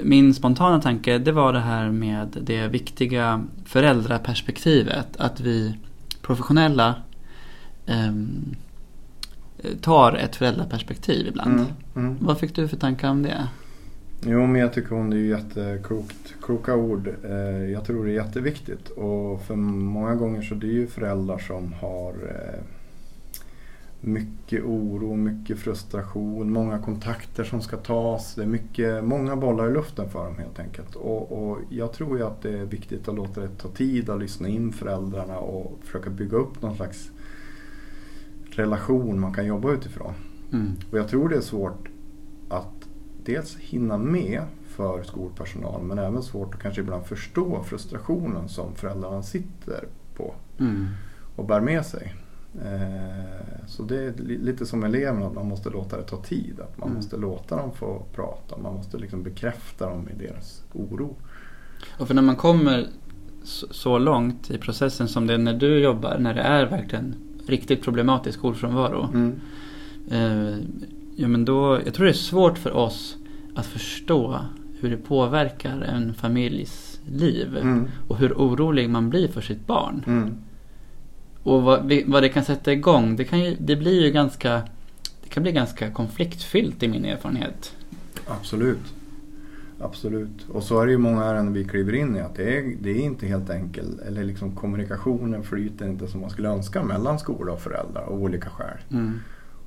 Min 0.04 0.34
spontana 0.34 0.82
tanke 0.82 1.18
det 1.18 1.32
var 1.32 1.54
det 1.54 1.60
här 1.60 1.92
med 1.92 2.38
det 2.42 2.68
viktiga 2.68 3.44
föräldraperspektivet. 3.66 5.18
Att 5.18 5.40
vi 5.40 5.78
professionella 6.22 6.96
eh, 7.86 8.14
tar 9.82 10.14
ett 10.14 10.36
föräldraperspektiv 10.36 11.28
ibland. 11.28 11.60
Mm. 11.60 11.72
Mm. 11.96 12.18
Vad 12.20 12.40
fick 12.40 12.56
du 12.56 12.68
för 12.68 12.78
tankar 12.78 13.10
om 13.10 13.24
det? 13.24 13.48
Jo, 14.26 14.48
men 14.48 14.62
jag 14.62 14.74
tycker 14.74 14.96
hon 14.96 15.14
är 15.14 15.18
jätteklokt, 15.18 16.36
kloka 16.42 16.76
ord. 16.76 17.10
Eh, 17.24 17.72
jag 17.72 17.86
tror 17.86 18.06
det 18.06 18.12
är 18.12 18.26
jätteviktigt 18.26 18.90
och 18.90 19.42
för 19.42 19.56
många 19.56 20.16
gånger 20.16 20.42
så 20.42 20.56
det 20.56 20.68
är 20.68 20.74
ju 20.74 20.88
föräldrar 20.88 21.38
som 21.38 21.74
har 21.74 22.10
eh, 22.12 22.64
mycket 24.02 24.64
oro, 24.64 25.16
mycket 25.16 25.60
frustration, 25.60 26.54
många 26.54 26.80
kontakter 26.80 27.44
som 27.44 27.62
ska 27.62 27.78
tas. 27.78 28.36
Det 28.36 28.42
är 28.42 28.48
mycket, 28.48 29.04
många 29.04 29.36
bollar 29.36 29.70
i 29.70 29.74
luften 29.74 30.10
för 30.10 30.26
dem 30.26 30.38
helt 30.38 30.60
enkelt. 30.60 30.96
Och, 30.96 31.32
och, 31.32 31.60
jag 31.70 31.94
tror 31.94 32.18
ju 32.18 32.24
att 32.24 32.42
det 32.42 32.60
är 32.60 32.66
viktigt 32.66 33.08
att 33.08 33.16
låta 33.16 33.42
det 33.42 33.48
ta 33.48 33.70
tid 33.70 34.10
att 34.10 34.20
lyssna 34.20 34.48
in 34.48 34.74
föräldrarna 34.74 35.38
och 35.38 35.80
försöka 35.84 36.10
bygga 36.10 36.38
upp 36.38 36.62
någon 36.62 36.76
slags 36.76 37.12
relation 38.52 39.20
man 39.20 39.34
kan 39.34 39.46
jobba 39.46 39.72
utifrån. 39.72 40.14
Mm. 40.54 40.72
Och 40.92 40.98
jag 40.98 41.08
tror 41.08 41.30
det 41.30 41.36
är 41.36 41.42
svårt 41.42 41.90
att 42.50 42.90
dels 43.24 43.58
hinna 43.58 43.98
med 43.98 44.44
för 44.68 45.04
skolpersonal 45.04 45.84
men 45.84 46.00
även 46.00 46.24
svårt 46.24 46.56
att 46.56 46.62
kanske 46.62 46.82
ibland 46.82 47.06
förstå 47.06 47.64
frustrationen 47.64 48.50
som 48.50 48.76
föräldrarna 48.76 49.24
sitter 49.24 49.88
på 50.16 50.34
mm. 50.60 50.88
och 51.36 51.46
bär 51.46 51.62
med 51.62 51.86
sig. 51.86 52.16
Eh, 52.56 53.66
så 53.68 53.84
det 53.84 54.04
är 54.04 54.14
lite 54.18 54.66
som 54.66 54.84
eleverna, 54.84 55.26
att 55.26 55.34
man 55.34 55.48
måste 55.48 55.70
låta 55.70 55.98
det 55.98 56.04
ta 56.04 56.18
tid. 56.18 56.60
Att 56.60 56.78
man 56.78 56.88
mm. 56.88 56.98
måste 56.98 57.18
låta 57.18 57.56
dem 57.56 57.72
få 57.72 58.04
prata. 58.16 58.58
Man 58.58 58.74
måste 58.74 58.98
liksom 58.98 59.24
bekräfta 59.24 59.90
dem 59.90 60.10
i 60.10 60.28
deras 60.28 60.64
oro. 60.74 61.16
Och 61.98 62.08
för 62.08 62.14
när 62.14 62.22
man 62.22 62.36
kommer 62.36 62.88
så 63.72 63.98
långt 63.98 64.52
i 64.52 64.58
processen 64.58 65.08
som 65.08 65.28
det 65.28 65.34
är 65.34 65.38
när 65.38 65.54
du 65.54 65.80
jobbar, 65.80 66.18
när 66.18 66.34
det 66.34 66.42
är 66.42 66.66
verkligen 66.66 67.16
riktigt 67.48 67.84
problematisk 67.84 68.38
skolfrånvaro. 68.38 69.10
Mm. 69.14 69.40
Eh, 70.12 70.58
ja, 71.16 71.28
men 71.28 71.46
då, 71.46 71.80
jag 71.86 71.94
tror 71.94 72.06
det 72.06 72.12
är 72.12 72.14
svårt 72.14 72.58
för 72.58 72.72
oss 72.72 73.18
att 73.56 73.66
förstå 73.66 74.40
hur 74.80 74.90
det 74.90 74.98
påverkar 74.98 75.82
en 75.82 76.14
familjs 76.14 77.00
liv. 77.12 77.58
Mm. 77.58 77.88
Och 78.08 78.18
hur 78.18 78.34
orolig 78.34 78.90
man 78.90 79.10
blir 79.10 79.28
för 79.28 79.42
sitt 79.42 79.68
barn. 79.68 80.04
Mm. 80.08 80.36
Och 81.44 81.62
vad, 81.62 81.94
vad 82.06 82.24
det 82.24 82.30
kan 82.30 82.46
sätta 82.46 82.74
igång, 82.74 83.16
det, 83.16 83.24
kan 83.24 83.40
ju, 83.40 83.56
det 83.60 83.76
blir 83.76 84.02
ju 84.06 84.12
ganska 84.12 84.62
det 85.24 85.30
kan 85.30 85.44
bli 85.44 85.52
ganska 85.52 85.92
konfliktfyllt 85.92 86.84
i 86.84 86.88
min 86.88 87.06
erfarenhet. 87.06 87.76
Absolut. 88.28 88.94
Absolut. 89.80 90.50
Och 90.50 90.64
så 90.64 90.82
är 90.82 90.86
det 90.86 90.92
ju 90.92 90.98
många 90.98 91.24
ärenden 91.24 91.54
vi 91.54 91.64
kliver 91.64 91.94
in 91.94 92.16
i 92.16 92.20
att 92.20 92.36
det 92.36 92.58
är, 92.58 92.76
det 92.82 92.90
är 92.90 93.02
inte 93.02 93.28
helt 93.28 93.50
enkelt. 93.50 94.02
Eller 94.02 94.24
liksom 94.24 94.56
kommunikationen 94.56 95.44
flyter 95.44 95.88
inte 95.88 96.08
som 96.08 96.22
man 96.22 96.30
skulle 96.30 96.50
önska 96.50 96.84
mellan 96.84 97.20
skola 97.20 97.52
och 97.52 97.62
föräldrar 97.62 98.04
av 98.04 98.24
olika 98.24 98.50
skäl. 98.50 98.78
Mm. 98.92 99.20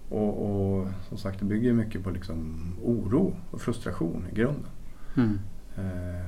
Och, 0.08 0.46
och, 0.46 0.86
som 1.08 1.18
sagt 1.18 1.38
det 1.38 1.44
bygger 1.44 1.72
mycket 1.72 2.04
på 2.04 2.10
liksom 2.10 2.56
oro 2.82 3.36
och 3.50 3.60
frustration 3.60 4.26
i 4.32 4.34
grunden. 4.34 4.70
Mm. 5.16 5.38
Eh, 5.76 6.26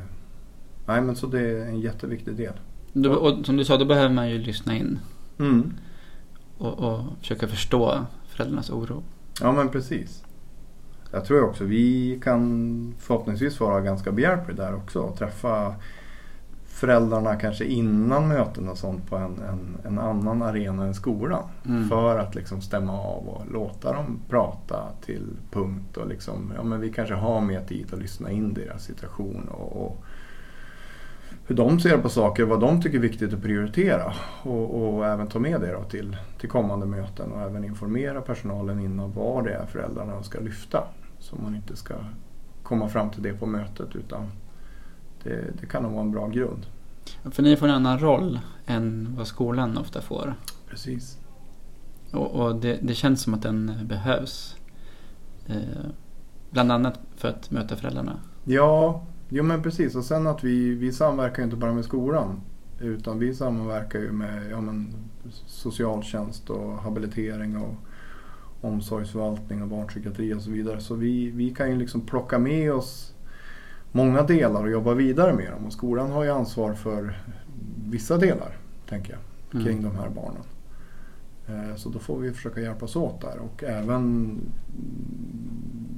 nej 0.87 1.03
men 1.03 1.17
så 1.17 1.27
det 1.27 1.41
är 1.41 1.67
en 1.67 1.81
jätteviktig 1.81 2.37
del. 2.37 2.53
Du, 2.93 3.09
och 3.09 3.47
som 3.47 3.57
du 3.57 3.65
sa, 3.65 3.77
då 3.77 3.85
behöver 3.85 4.15
man 4.15 4.31
ju 4.31 4.39
lyssna 4.39 4.77
in. 4.77 4.99
Mm. 5.39 5.73
Och, 6.59 6.79
och 6.79 7.01
försöka 7.21 7.49
förstå 7.49 8.07
föräldrarnas 8.29 8.71
oro. 8.71 9.03
Ja 9.41 9.53
men 9.53 9.69
precis. 9.69 10.25
Jag 11.11 11.25
tror 11.25 11.45
också 11.45 11.65
vi 11.65 12.21
kan 12.25 12.95
förhoppningsvis 12.99 13.61
vara 13.61 13.81
ganska 13.81 14.13
behjälpliga 14.13 14.57
där 14.57 14.75
också. 14.75 15.01
Och 15.01 15.19
träffa 15.19 15.75
föräldrarna 16.65 17.37
kanske 17.37 17.65
innan 17.65 18.29
möten 18.29 18.69
och 18.69 18.79
sånt 18.79 19.11
på 19.11 19.17
en, 19.17 19.43
en, 19.43 19.77
en 19.85 19.99
annan 19.99 20.43
arena 20.43 20.85
än 20.85 20.95
skolan. 20.95 21.43
Mm. 21.67 21.89
För 21.89 22.19
att 22.19 22.35
liksom 22.35 22.61
stämma 22.61 22.93
av 22.93 23.29
och 23.29 23.53
låta 23.53 23.93
dem 23.93 24.21
prata 24.29 24.85
till 25.01 25.27
punkt. 25.51 25.97
Och 25.97 26.09
liksom, 26.09 26.53
ja, 26.57 26.63
men 26.63 26.81
vi 26.81 26.93
kanske 26.93 27.15
har 27.15 27.41
mer 27.41 27.61
tid 27.61 27.95
att 27.95 27.99
lyssna 27.99 28.31
in 28.31 28.55
deras 28.55 28.85
situation 28.85 29.49
och, 29.49 29.87
och 29.87 30.05
hur 31.47 31.57
de 31.57 31.81
ser 31.81 31.99
på 31.99 32.09
saker, 32.09 32.45
vad 32.45 32.61
de 32.61 32.83
tycker 32.83 32.99
är 32.99 33.03
viktigt 33.03 33.35
att 33.35 33.43
prioritera 33.43 34.13
och, 34.43 34.97
och 34.97 35.07
även 35.07 35.27
ta 35.27 35.39
med 35.39 35.61
det 35.61 35.85
till, 35.91 36.17
till 36.41 36.49
kommande 36.49 36.87
möten 36.87 37.33
och 37.33 37.41
även 37.41 37.65
informera 37.65 38.21
personalen 38.21 38.81
innan 38.81 39.13
vad 39.13 39.45
det 39.45 39.53
är 39.53 39.67
föräldrarna 39.67 40.23
ska 40.23 40.41
lyfta. 40.41 40.85
Så 41.19 41.37
man 41.37 41.55
inte 41.55 41.77
ska 41.77 41.95
komma 42.63 42.89
fram 42.89 43.11
till 43.11 43.23
det 43.23 43.33
på 43.33 43.47
mötet 43.47 43.97
utan 43.97 44.27
det, 45.23 45.45
det 45.61 45.67
kan 45.67 45.83
nog 45.83 45.93
vara 45.93 46.03
en 46.03 46.11
bra 46.11 46.29
grund. 46.29 46.67
För 47.31 47.43
ni 47.43 47.57
får 47.57 47.69
en 47.69 47.75
annan 47.75 47.99
roll 47.99 48.41
än 48.67 49.15
vad 49.17 49.27
skolan 49.27 49.79
ofta 49.79 50.01
får. 50.01 50.35
Precis. 50.69 51.19
Och, 52.13 52.31
och 52.31 52.57
det, 52.57 52.79
det, 52.83 52.95
känns 52.95 53.23
som 53.23 53.35
att 53.35 53.43
den 53.43 53.73
behövs. 53.83 54.57
Eh, 55.47 55.91
bland 56.51 56.73
annat 56.73 57.01
för 57.17 57.29
att 57.29 57.51
möta 57.51 57.77
föräldrarna. 57.77 58.21
Ja, 58.45 59.03
jo 59.29 59.43
men 59.43 59.63
precis. 59.63 59.95
Och 59.95 60.05
sen 60.05 60.27
att 60.27 60.45
vi, 60.45 60.75
vi 60.75 60.93
samverkar 60.93 61.43
inte 61.43 61.57
bara 61.57 61.73
med 61.73 61.85
skolan. 61.85 62.41
Utan 62.81 63.19
vi 63.19 63.35
samverkar 63.35 63.99
ju 63.99 64.13
med 64.13 64.51
ja, 64.51 64.61
men, 64.61 64.95
socialtjänst 65.47 66.51
och 66.51 66.73
habilitering 66.73 67.57
och 67.57 67.75
omsorgsförvaltning 68.61 69.63
och 69.63 69.69
barnpsykiatri 69.69 70.35
och 70.35 70.43
så 70.43 70.51
vidare. 70.51 70.81
Så 70.81 70.95
vi, 70.95 71.31
vi 71.31 71.51
kan 71.51 71.71
ju 71.71 71.77
liksom 71.77 72.01
plocka 72.01 72.39
med 72.39 72.73
oss 72.73 73.15
många 73.93 74.23
delar 74.23 74.65
och 74.65 74.71
jobba 74.71 74.95
vidare 74.95 75.33
med 75.33 75.53
dem. 75.53 75.67
Och 75.67 75.73
skolan 75.73 76.11
har 76.11 76.25
ju 76.25 76.31
ansvar 76.31 76.75
för 76.75 77.19
vissa 77.91 78.17
delar, 78.17 78.57
tänker 78.89 79.13
jag, 79.13 79.63
kring 79.63 79.79
mm. 79.79 79.91
de 79.91 79.97
här 79.97 80.09
barnen. 80.09 80.43
Eh, 81.49 81.77
så 81.77 81.89
då 81.89 81.99
får 81.99 82.19
vi 82.19 82.33
försöka 82.33 82.61
hjälpas 82.61 82.97
åt 82.97 83.21
där 83.21 83.39
och 83.39 83.65
även 83.65 84.39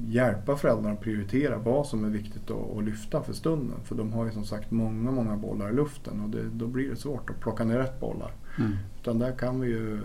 hjälpa 0.09 0.55
föräldrarna 0.55 0.91
att 0.91 1.01
prioritera 1.01 1.57
vad 1.57 1.87
som 1.87 2.05
är 2.05 2.09
viktigt 2.09 2.51
att, 2.51 2.83
lyfta 2.83 3.23
för 3.23 3.33
stunden. 3.33 3.77
För 3.83 3.95
de 3.95 4.13
har 4.13 4.25
ju 4.25 4.31
som 4.31 4.45
sagt 4.45 4.71
många, 4.71 5.11
många 5.11 5.37
bollar 5.37 5.69
i 5.69 5.73
luften 5.73 6.21
och 6.21 6.29
det, 6.29 6.43
då 6.53 6.67
blir 6.67 6.89
det 6.89 6.95
svårt 6.95 7.29
att 7.29 7.39
plocka 7.39 7.63
ner 7.63 7.77
rätt 7.77 7.99
bollar. 7.99 8.31
Mm. 8.57 8.75
Utan 9.01 9.19
där 9.19 9.31
kan 9.31 9.59
vi 9.59 9.67
ju 9.67 10.01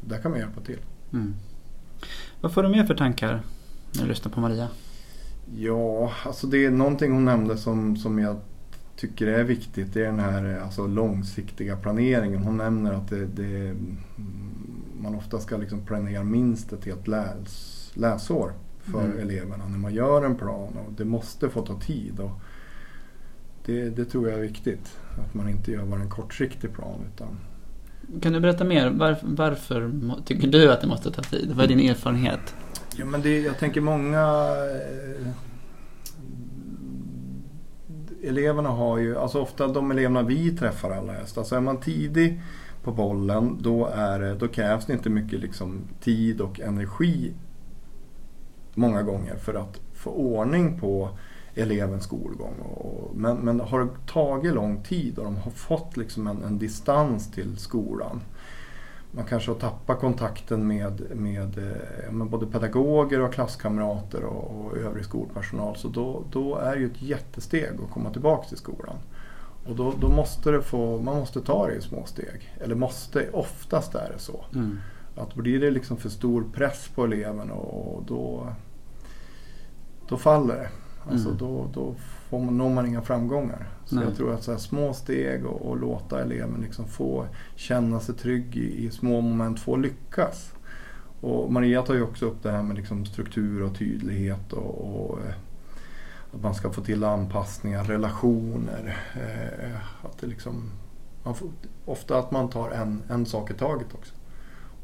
där 0.00 0.18
kan 0.18 0.32
vi 0.32 0.38
hjälpa 0.38 0.60
till. 0.60 0.78
Mm. 1.12 1.34
Vad 2.40 2.54
får 2.54 2.62
du 2.62 2.68
mer 2.68 2.84
för 2.84 2.94
tankar 2.94 3.42
när 3.94 4.02
du 4.02 4.08
lyssnar 4.08 4.32
på 4.32 4.40
Maria? 4.40 4.68
Ja, 5.56 6.12
alltså 6.24 6.46
det 6.46 6.64
är 6.64 6.70
någonting 6.70 7.12
hon 7.12 7.24
nämnde 7.24 7.56
som, 7.56 7.96
som 7.96 8.18
jag 8.18 8.36
tycker 8.96 9.26
är 9.26 9.44
viktigt. 9.44 9.94
Det 9.94 10.00
är 10.00 10.06
den 10.06 10.20
här 10.20 10.60
alltså, 10.60 10.86
långsiktiga 10.86 11.76
planeringen. 11.76 12.42
Hon 12.42 12.56
nämner 12.56 12.92
att 12.92 13.08
det, 13.08 13.26
det 13.26 13.74
man 15.00 15.14
ofta 15.14 15.40
ska 15.40 15.56
liksom 15.56 15.80
planera 15.80 16.24
minst 16.24 16.72
ett 16.72 16.84
helt 16.84 17.08
läs, 17.08 17.92
läsår 17.94 18.52
för 18.84 19.04
mm. 19.04 19.18
eleverna 19.18 19.68
när 19.68 19.78
man 19.78 19.94
gör 19.94 20.24
en 20.24 20.36
plan. 20.36 20.78
Och 20.86 20.92
det 20.92 21.04
måste 21.04 21.48
få 21.48 21.66
ta 21.66 21.80
tid. 21.80 22.20
Och 22.20 22.40
det, 23.66 23.90
det 23.90 24.04
tror 24.04 24.28
jag 24.28 24.38
är 24.38 24.42
viktigt. 24.42 24.98
Att 25.26 25.34
man 25.34 25.48
inte 25.48 25.72
gör 25.72 25.84
bara 25.84 26.00
en 26.00 26.10
kortsiktig 26.10 26.72
plan. 26.72 27.00
Utan 27.14 27.38
kan 28.20 28.32
du 28.32 28.40
berätta 28.40 28.64
mer? 28.64 28.90
Varför, 28.90 29.26
varför 29.26 29.92
tycker 30.24 30.48
du 30.48 30.72
att 30.72 30.80
det 30.80 30.86
måste 30.86 31.10
ta 31.10 31.22
tid? 31.22 31.52
Vad 31.54 31.64
är 31.64 31.68
din 31.68 31.90
erfarenhet? 31.90 32.54
Ja, 32.96 33.04
men 33.04 33.22
det, 33.22 33.40
jag 33.40 33.58
tänker 33.58 33.80
många 33.80 34.20
eh, 35.20 35.28
eleverna 38.28 38.68
har 38.68 38.98
ju, 38.98 39.18
alltså 39.18 39.40
ofta 39.40 39.66
de 39.66 39.90
eleverna 39.90 40.22
vi 40.22 40.56
träffar 40.56 40.90
allra 40.90 41.12
helst, 41.12 41.38
alltså 41.38 41.56
är 41.56 41.60
man 41.60 41.80
tidig 41.80 42.40
på 42.82 42.92
bollen 42.92 43.58
då, 43.60 43.86
är, 43.86 44.34
då 44.34 44.48
krävs 44.48 44.86
det 44.86 44.92
inte 44.92 45.10
mycket 45.10 45.40
liksom 45.40 45.80
tid 46.00 46.40
och 46.40 46.60
energi 46.60 47.32
många 48.76 49.02
gånger 49.02 49.36
för 49.36 49.54
att 49.54 49.80
få 49.94 50.10
ordning 50.10 50.80
på 50.80 51.08
elevens 51.54 52.04
skolgång. 52.04 52.54
Och, 52.58 53.16
men, 53.16 53.36
men 53.36 53.60
har 53.60 53.80
det 53.80 53.88
tagit 54.06 54.54
lång 54.54 54.82
tid 54.82 55.18
och 55.18 55.24
de 55.24 55.36
har 55.36 55.50
fått 55.50 55.96
liksom 55.96 56.26
en, 56.26 56.42
en 56.42 56.58
distans 56.58 57.30
till 57.30 57.56
skolan 57.56 58.20
man 59.14 59.24
kanske 59.24 59.50
har 59.50 59.58
tappat 59.58 60.00
kontakten 60.00 60.66
med, 60.66 61.16
med, 61.16 61.58
eh, 61.58 62.12
med 62.12 62.26
både 62.26 62.46
pedagoger 62.46 63.20
och 63.20 63.32
klasskamrater 63.32 64.24
och, 64.24 64.66
och 64.66 64.76
övrig 64.76 65.04
skolpersonal. 65.04 65.76
Så 65.76 65.88
då, 65.88 66.22
då 66.30 66.56
är 66.56 66.74
det 66.74 66.80
ju 66.80 66.86
ett 66.86 67.02
jättesteg 67.02 67.70
att 67.84 67.90
komma 67.90 68.10
tillbaka 68.10 68.48
till 68.48 68.56
skolan. 68.56 68.96
Och 69.66 69.76
då, 69.76 69.94
då 70.00 70.08
måste 70.08 70.50
det 70.50 70.62
få, 70.62 70.98
man 71.00 71.18
måste 71.18 71.40
ta 71.40 71.66
det 71.66 71.74
i 71.74 71.80
små 71.80 72.04
steg. 72.06 72.54
Eller 72.60 72.74
måste, 72.74 73.30
oftast 73.30 73.94
är 73.94 74.12
det 74.12 74.18
så. 74.18 74.44
Mm. 74.54 74.78
Att 75.16 75.34
blir 75.34 75.60
det 75.60 75.70
liksom 75.70 75.96
för 75.96 76.08
stor 76.08 76.44
press 76.52 76.88
på 76.94 77.04
eleven 77.04 77.50
och, 77.50 77.96
och 77.96 78.02
då, 78.02 78.52
då 80.08 80.16
faller 80.16 80.54
det. 80.54 80.68
Alltså 81.10 81.28
mm. 81.28 81.38
då, 81.38 81.70
då 81.74 81.94
får 82.28 82.40
man, 82.40 82.58
når 82.58 82.70
man 82.70 82.86
inga 82.86 83.02
framgångar. 83.02 83.68
Så 83.84 83.94
Nej. 83.94 84.04
jag 84.04 84.16
tror 84.16 84.34
att 84.34 84.42
så 84.42 84.58
små 84.58 84.92
steg 84.92 85.46
och, 85.46 85.70
och, 85.70 85.76
låta 85.76 86.22
eleven 86.22 86.60
liksom 86.60 86.88
få 86.88 87.26
känna 87.56 88.00
sig 88.00 88.14
trygg 88.14 88.56
i, 88.56 88.86
i, 88.86 88.90
små 88.90 89.20
moment, 89.20 89.60
få 89.60 89.76
lyckas. 89.76 90.52
Och 91.20 91.52
Maria 91.52 91.82
tar 91.82 91.94
ju 91.94 92.02
också 92.02 92.26
upp 92.26 92.42
det 92.42 92.50
här 92.50 92.62
med 92.62 92.76
liksom 92.76 93.06
struktur 93.06 93.62
och 93.62 93.78
tydlighet 93.78 94.52
och, 94.52 95.10
och 95.10 95.18
eh, 95.18 95.34
att 96.34 96.42
man 96.42 96.54
ska 96.54 96.70
få 96.70 96.80
till 96.80 97.04
anpassningar, 97.04 97.84
relationer. 97.84 98.96
Eh, 99.14 100.06
att 100.06 100.18
det 100.18 100.26
liksom, 100.26 100.70
får, 101.22 101.48
ofta 101.84 102.18
att 102.18 102.30
man 102.30 102.48
tar 102.48 102.70
en, 102.70 103.02
en 103.08 103.26
sak 103.26 103.50
i 103.50 103.54
taget 103.54 103.94
också. 103.94 104.14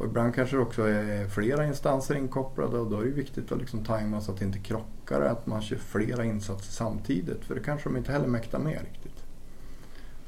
Och 0.01 0.07
ibland 0.07 0.35
kanske 0.35 0.57
det 0.57 0.63
också 0.63 0.83
är 0.83 1.29
flera 1.29 1.67
instanser 1.67 2.15
inkopplade 2.15 2.79
och 2.79 2.91
då 2.91 3.01
är 3.01 3.05
det 3.05 3.11
viktigt 3.11 3.53
att 3.53 3.59
liksom 3.59 3.85
tajma 3.85 4.21
så 4.21 4.33
att 4.33 4.39
det 4.39 4.45
inte 4.45 4.59
krockar, 4.59 5.21
att 5.21 5.47
man 5.47 5.63
kör 5.63 5.77
flera 5.77 6.25
insatser 6.25 6.73
samtidigt. 6.73 7.45
För 7.45 7.55
det 7.55 7.61
kanske 7.61 7.89
de 7.89 7.97
inte 7.97 8.13
heller 8.13 8.27
mäktar 8.27 8.59
med 8.59 8.79
riktigt. 8.81 9.25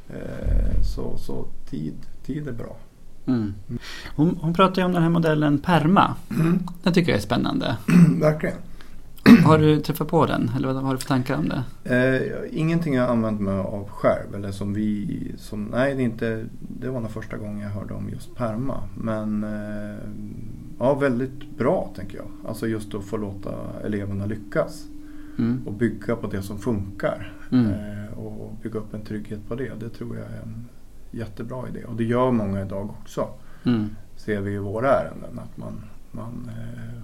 Eh, 0.08 0.82
så, 0.82 1.16
så 1.18 1.46
tid, 1.70 1.94
tid 2.26 2.48
är 2.48 2.52
bra. 2.52 2.76
Mm. 3.26 3.54
Hon, 4.16 4.38
hon 4.42 4.54
pratar 4.54 4.82
ju 4.82 4.86
om 4.86 4.92
den 4.92 5.02
här 5.02 5.10
modellen 5.10 5.58
PERMA. 5.58 6.14
Mm. 6.30 6.58
Den 6.82 6.92
tycker 6.92 7.12
jag 7.12 7.18
är 7.18 7.22
spännande. 7.22 7.76
Verkligen. 8.20 8.56
Har 9.44 9.58
du 9.58 9.80
träffat 9.80 10.08
på 10.08 10.26
den? 10.26 10.50
Eller 10.56 10.72
vad 10.72 10.82
har 10.82 10.92
du 10.92 10.98
för 10.98 11.08
tankar 11.08 11.36
om 11.36 11.48
det? 11.48 11.64
Eh, 11.84 12.58
ingenting 12.60 12.94
jag 12.94 13.10
använt 13.10 13.40
mig 13.40 13.58
av 13.58 13.88
själv. 13.88 14.34
Eller 14.34 14.52
som 14.52 14.74
vi, 14.74 15.34
som, 15.38 15.64
nej, 15.64 15.94
det, 15.94 16.02
inte, 16.02 16.44
det 16.58 16.88
var 16.88 17.00
nog 17.00 17.10
första 17.10 17.36
gången 17.36 17.60
jag 17.60 17.68
hörde 17.68 17.94
om 17.94 18.08
just 18.08 18.36
PERMA. 18.36 18.82
Men 18.94 19.44
eh, 19.44 19.98
ja, 20.78 20.94
väldigt 20.94 21.58
bra 21.58 21.90
tänker 21.96 22.16
jag. 22.16 22.26
Alltså 22.48 22.66
just 22.66 22.94
att 22.94 23.04
få 23.04 23.16
låta 23.16 23.50
eleverna 23.84 24.26
lyckas. 24.26 24.86
Mm. 25.38 25.62
Och 25.66 25.72
bygga 25.72 26.16
på 26.16 26.26
det 26.26 26.42
som 26.42 26.58
funkar. 26.58 27.32
Mm. 27.52 27.66
Eh, 27.66 28.18
och 28.18 28.56
bygga 28.62 28.78
upp 28.78 28.94
en 28.94 29.04
trygghet 29.04 29.48
på 29.48 29.54
det. 29.54 29.72
Det 29.80 29.88
tror 29.88 30.16
jag 30.16 30.26
är 30.26 30.42
en 30.42 30.68
jättebra 31.10 31.68
idé. 31.68 31.84
Och 31.84 31.96
det 31.96 32.04
gör 32.04 32.30
många 32.30 32.62
idag 32.62 32.90
också. 33.00 33.28
Mm. 33.64 33.88
Ser 34.16 34.40
vi 34.40 34.52
i 34.52 34.58
våra 34.58 34.88
ärenden. 34.88 35.38
Att 35.38 35.56
man, 35.56 35.84
man 36.10 36.48
eh, 36.48 37.02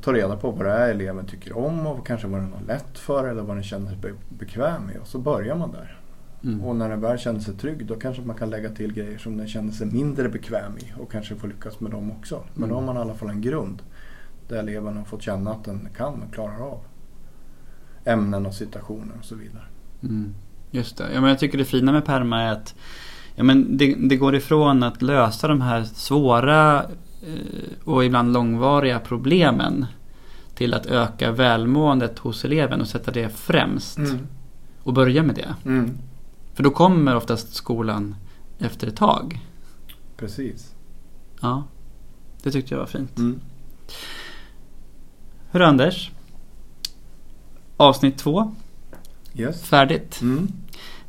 ta 0.00 0.12
reda 0.12 0.36
på 0.36 0.50
vad 0.50 0.66
det 0.66 0.72
är 0.72 0.90
eleven 0.90 1.26
tycker 1.26 1.56
om 1.56 1.86
och 1.86 2.06
kanske 2.06 2.26
vad 2.26 2.40
den 2.40 2.52
har 2.52 2.66
lätt 2.66 2.98
för 2.98 3.28
eller 3.28 3.42
vad 3.42 3.56
den 3.56 3.62
känner 3.62 3.90
sig 3.90 4.14
bekväm 4.28 4.86
med 4.86 4.96
och 4.96 5.06
så 5.06 5.18
börjar 5.18 5.56
man 5.56 5.72
där. 5.72 5.98
Mm. 6.44 6.64
Och 6.64 6.76
när 6.76 6.88
den 6.88 7.00
väl 7.00 7.18
känner 7.18 7.40
sig 7.40 7.54
trygg 7.54 7.86
då 7.86 7.94
kanske 7.94 8.22
man 8.22 8.36
kan 8.36 8.50
lägga 8.50 8.70
till 8.70 8.92
grejer 8.92 9.18
som 9.18 9.36
den 9.36 9.48
känner 9.48 9.72
sig 9.72 9.86
mindre 9.86 10.28
bekväm 10.28 10.78
i 10.78 10.92
och 11.00 11.12
kanske 11.12 11.36
få 11.36 11.46
lyckas 11.46 11.80
med 11.80 11.90
dem 11.90 12.10
också. 12.10 12.44
Men 12.54 12.64
mm. 12.64 12.68
då 12.68 12.74
har 12.74 12.82
man 12.82 12.96
i 12.96 12.98
alla 12.98 13.14
fall 13.14 13.28
en 13.28 13.40
grund 13.40 13.82
där 14.48 14.58
eleven 14.58 14.96
har 14.96 15.04
fått 15.04 15.22
känna 15.22 15.50
att 15.50 15.64
den 15.64 15.88
kan 15.96 16.22
och 16.22 16.34
klarar 16.34 16.60
av 16.60 16.80
ämnen 18.04 18.46
och 18.46 18.54
situationer 18.54 19.14
och 19.18 19.24
så 19.24 19.34
vidare. 19.34 19.64
Mm. 20.02 20.34
Just 20.70 20.98
det. 20.98 21.12
Ja, 21.14 21.20
men 21.20 21.30
jag 21.30 21.38
tycker 21.38 21.58
det 21.58 21.64
fina 21.64 21.92
med 21.92 22.04
PERMA 22.04 22.42
är 22.42 22.52
att 22.52 22.74
ja, 23.34 23.44
men 23.44 23.76
det, 23.76 23.94
det 23.94 24.16
går 24.16 24.34
ifrån 24.34 24.82
att 24.82 25.02
lösa 25.02 25.48
de 25.48 25.60
här 25.60 25.84
svåra 25.84 26.84
Eh, 26.84 26.88
och 27.84 28.04
ibland 28.04 28.32
långvariga 28.32 28.98
problemen 28.98 29.86
till 30.54 30.74
att 30.74 30.86
öka 30.86 31.32
välmåendet 31.32 32.18
hos 32.18 32.44
eleven 32.44 32.80
och 32.80 32.88
sätta 32.88 33.10
det 33.10 33.28
främst. 33.28 33.98
Mm. 33.98 34.26
Och 34.82 34.92
börja 34.92 35.22
med 35.22 35.34
det. 35.34 35.54
Mm. 35.64 35.90
För 36.54 36.62
då 36.62 36.70
kommer 36.70 37.16
oftast 37.16 37.54
skolan 37.54 38.14
efter 38.58 38.86
ett 38.86 38.96
tag. 38.96 39.40
Precis. 40.16 40.74
Ja, 41.40 41.64
det 42.42 42.50
tyckte 42.50 42.74
jag 42.74 42.78
var 42.78 42.86
fint. 42.86 43.18
Mm. 43.18 43.40
Hörru 45.50 45.64
Anders. 45.64 46.10
Avsnitt 47.76 48.18
två. 48.18 48.54
Yes. 49.34 49.62
Färdigt. 49.62 50.20
Mm. 50.22 50.48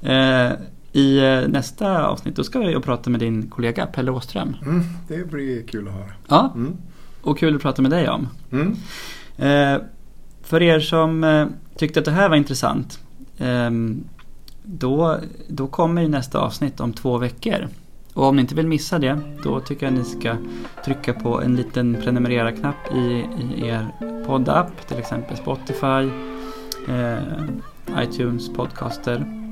Eh, 0.01 0.57
i 0.93 1.17
eh, 1.17 1.47
nästa 1.47 2.07
avsnitt 2.07 2.35
då 2.35 2.43
ska 2.43 2.61
jag 2.61 2.83
prata 2.83 3.09
med 3.09 3.19
din 3.19 3.49
kollega 3.49 3.85
Pelle 3.85 4.11
Åström. 4.11 4.55
Mm, 4.61 4.83
det 5.07 5.31
blir 5.31 5.63
kul 5.63 5.87
att 5.87 5.93
höra. 5.93 6.11
Ja, 6.27 6.51
mm. 6.55 6.77
och 7.21 7.37
kul 7.37 7.55
att 7.55 7.61
prata 7.61 7.81
med 7.81 7.91
dig 7.91 8.09
om. 8.09 8.27
Mm. 8.51 8.75
Eh, 9.37 9.81
för 10.43 10.61
er 10.61 10.79
som 10.79 11.23
eh, 11.23 11.47
tyckte 11.77 11.99
att 11.99 12.05
det 12.05 12.11
här 12.11 12.29
var 12.29 12.35
intressant 12.35 12.99
eh, 13.37 13.69
då, 14.63 15.17
då 15.47 15.67
kommer 15.67 16.01
ju 16.01 16.07
nästa 16.07 16.39
avsnitt 16.39 16.79
om 16.79 16.93
två 16.93 17.17
veckor. 17.17 17.67
Och 18.13 18.25
om 18.25 18.35
ni 18.35 18.41
inte 18.41 18.55
vill 18.55 18.67
missa 18.67 18.99
det 18.99 19.19
då 19.43 19.59
tycker 19.59 19.85
jag 19.85 19.93
ni 19.93 20.03
ska 20.03 20.35
trycka 20.85 21.13
på 21.13 21.41
en 21.41 21.55
liten 21.55 21.97
prenumerera-knapp 22.03 22.95
i, 22.95 23.25
i 23.43 23.67
er 23.67 23.87
poddapp, 24.25 24.87
till 24.87 24.97
exempel 24.97 25.37
Spotify. 25.37 26.09
Eh, 26.87 28.03
iTunes, 28.03 28.53
Podcaster, 28.53 29.42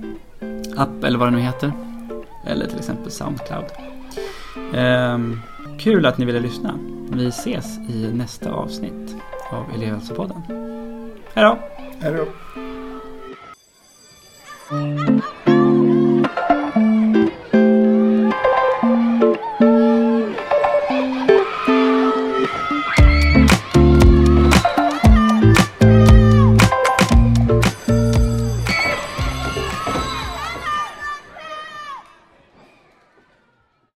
app 0.77 1.03
eller 1.03 1.19
vad 1.19 1.27
det 1.27 1.31
nu 1.31 1.41
heter. 1.41 1.71
Eller 2.45 2.67
till 2.67 2.77
exempel 2.77 3.11
Soundcloud. 3.11 3.65
Ehm, 4.73 5.39
kul 5.79 6.05
att 6.05 6.17
ni 6.17 6.25
ville 6.25 6.39
lyssna. 6.39 6.79
Vi 7.11 7.27
ses 7.27 7.77
i 7.77 8.09
nästa 8.13 8.51
avsnitt 8.51 9.15
av 9.51 9.65
Elevhälsopodden. 9.75 10.41
Hej 11.33 11.43
då! 11.45 11.57
Hej 11.99 12.13
då! 12.13 12.25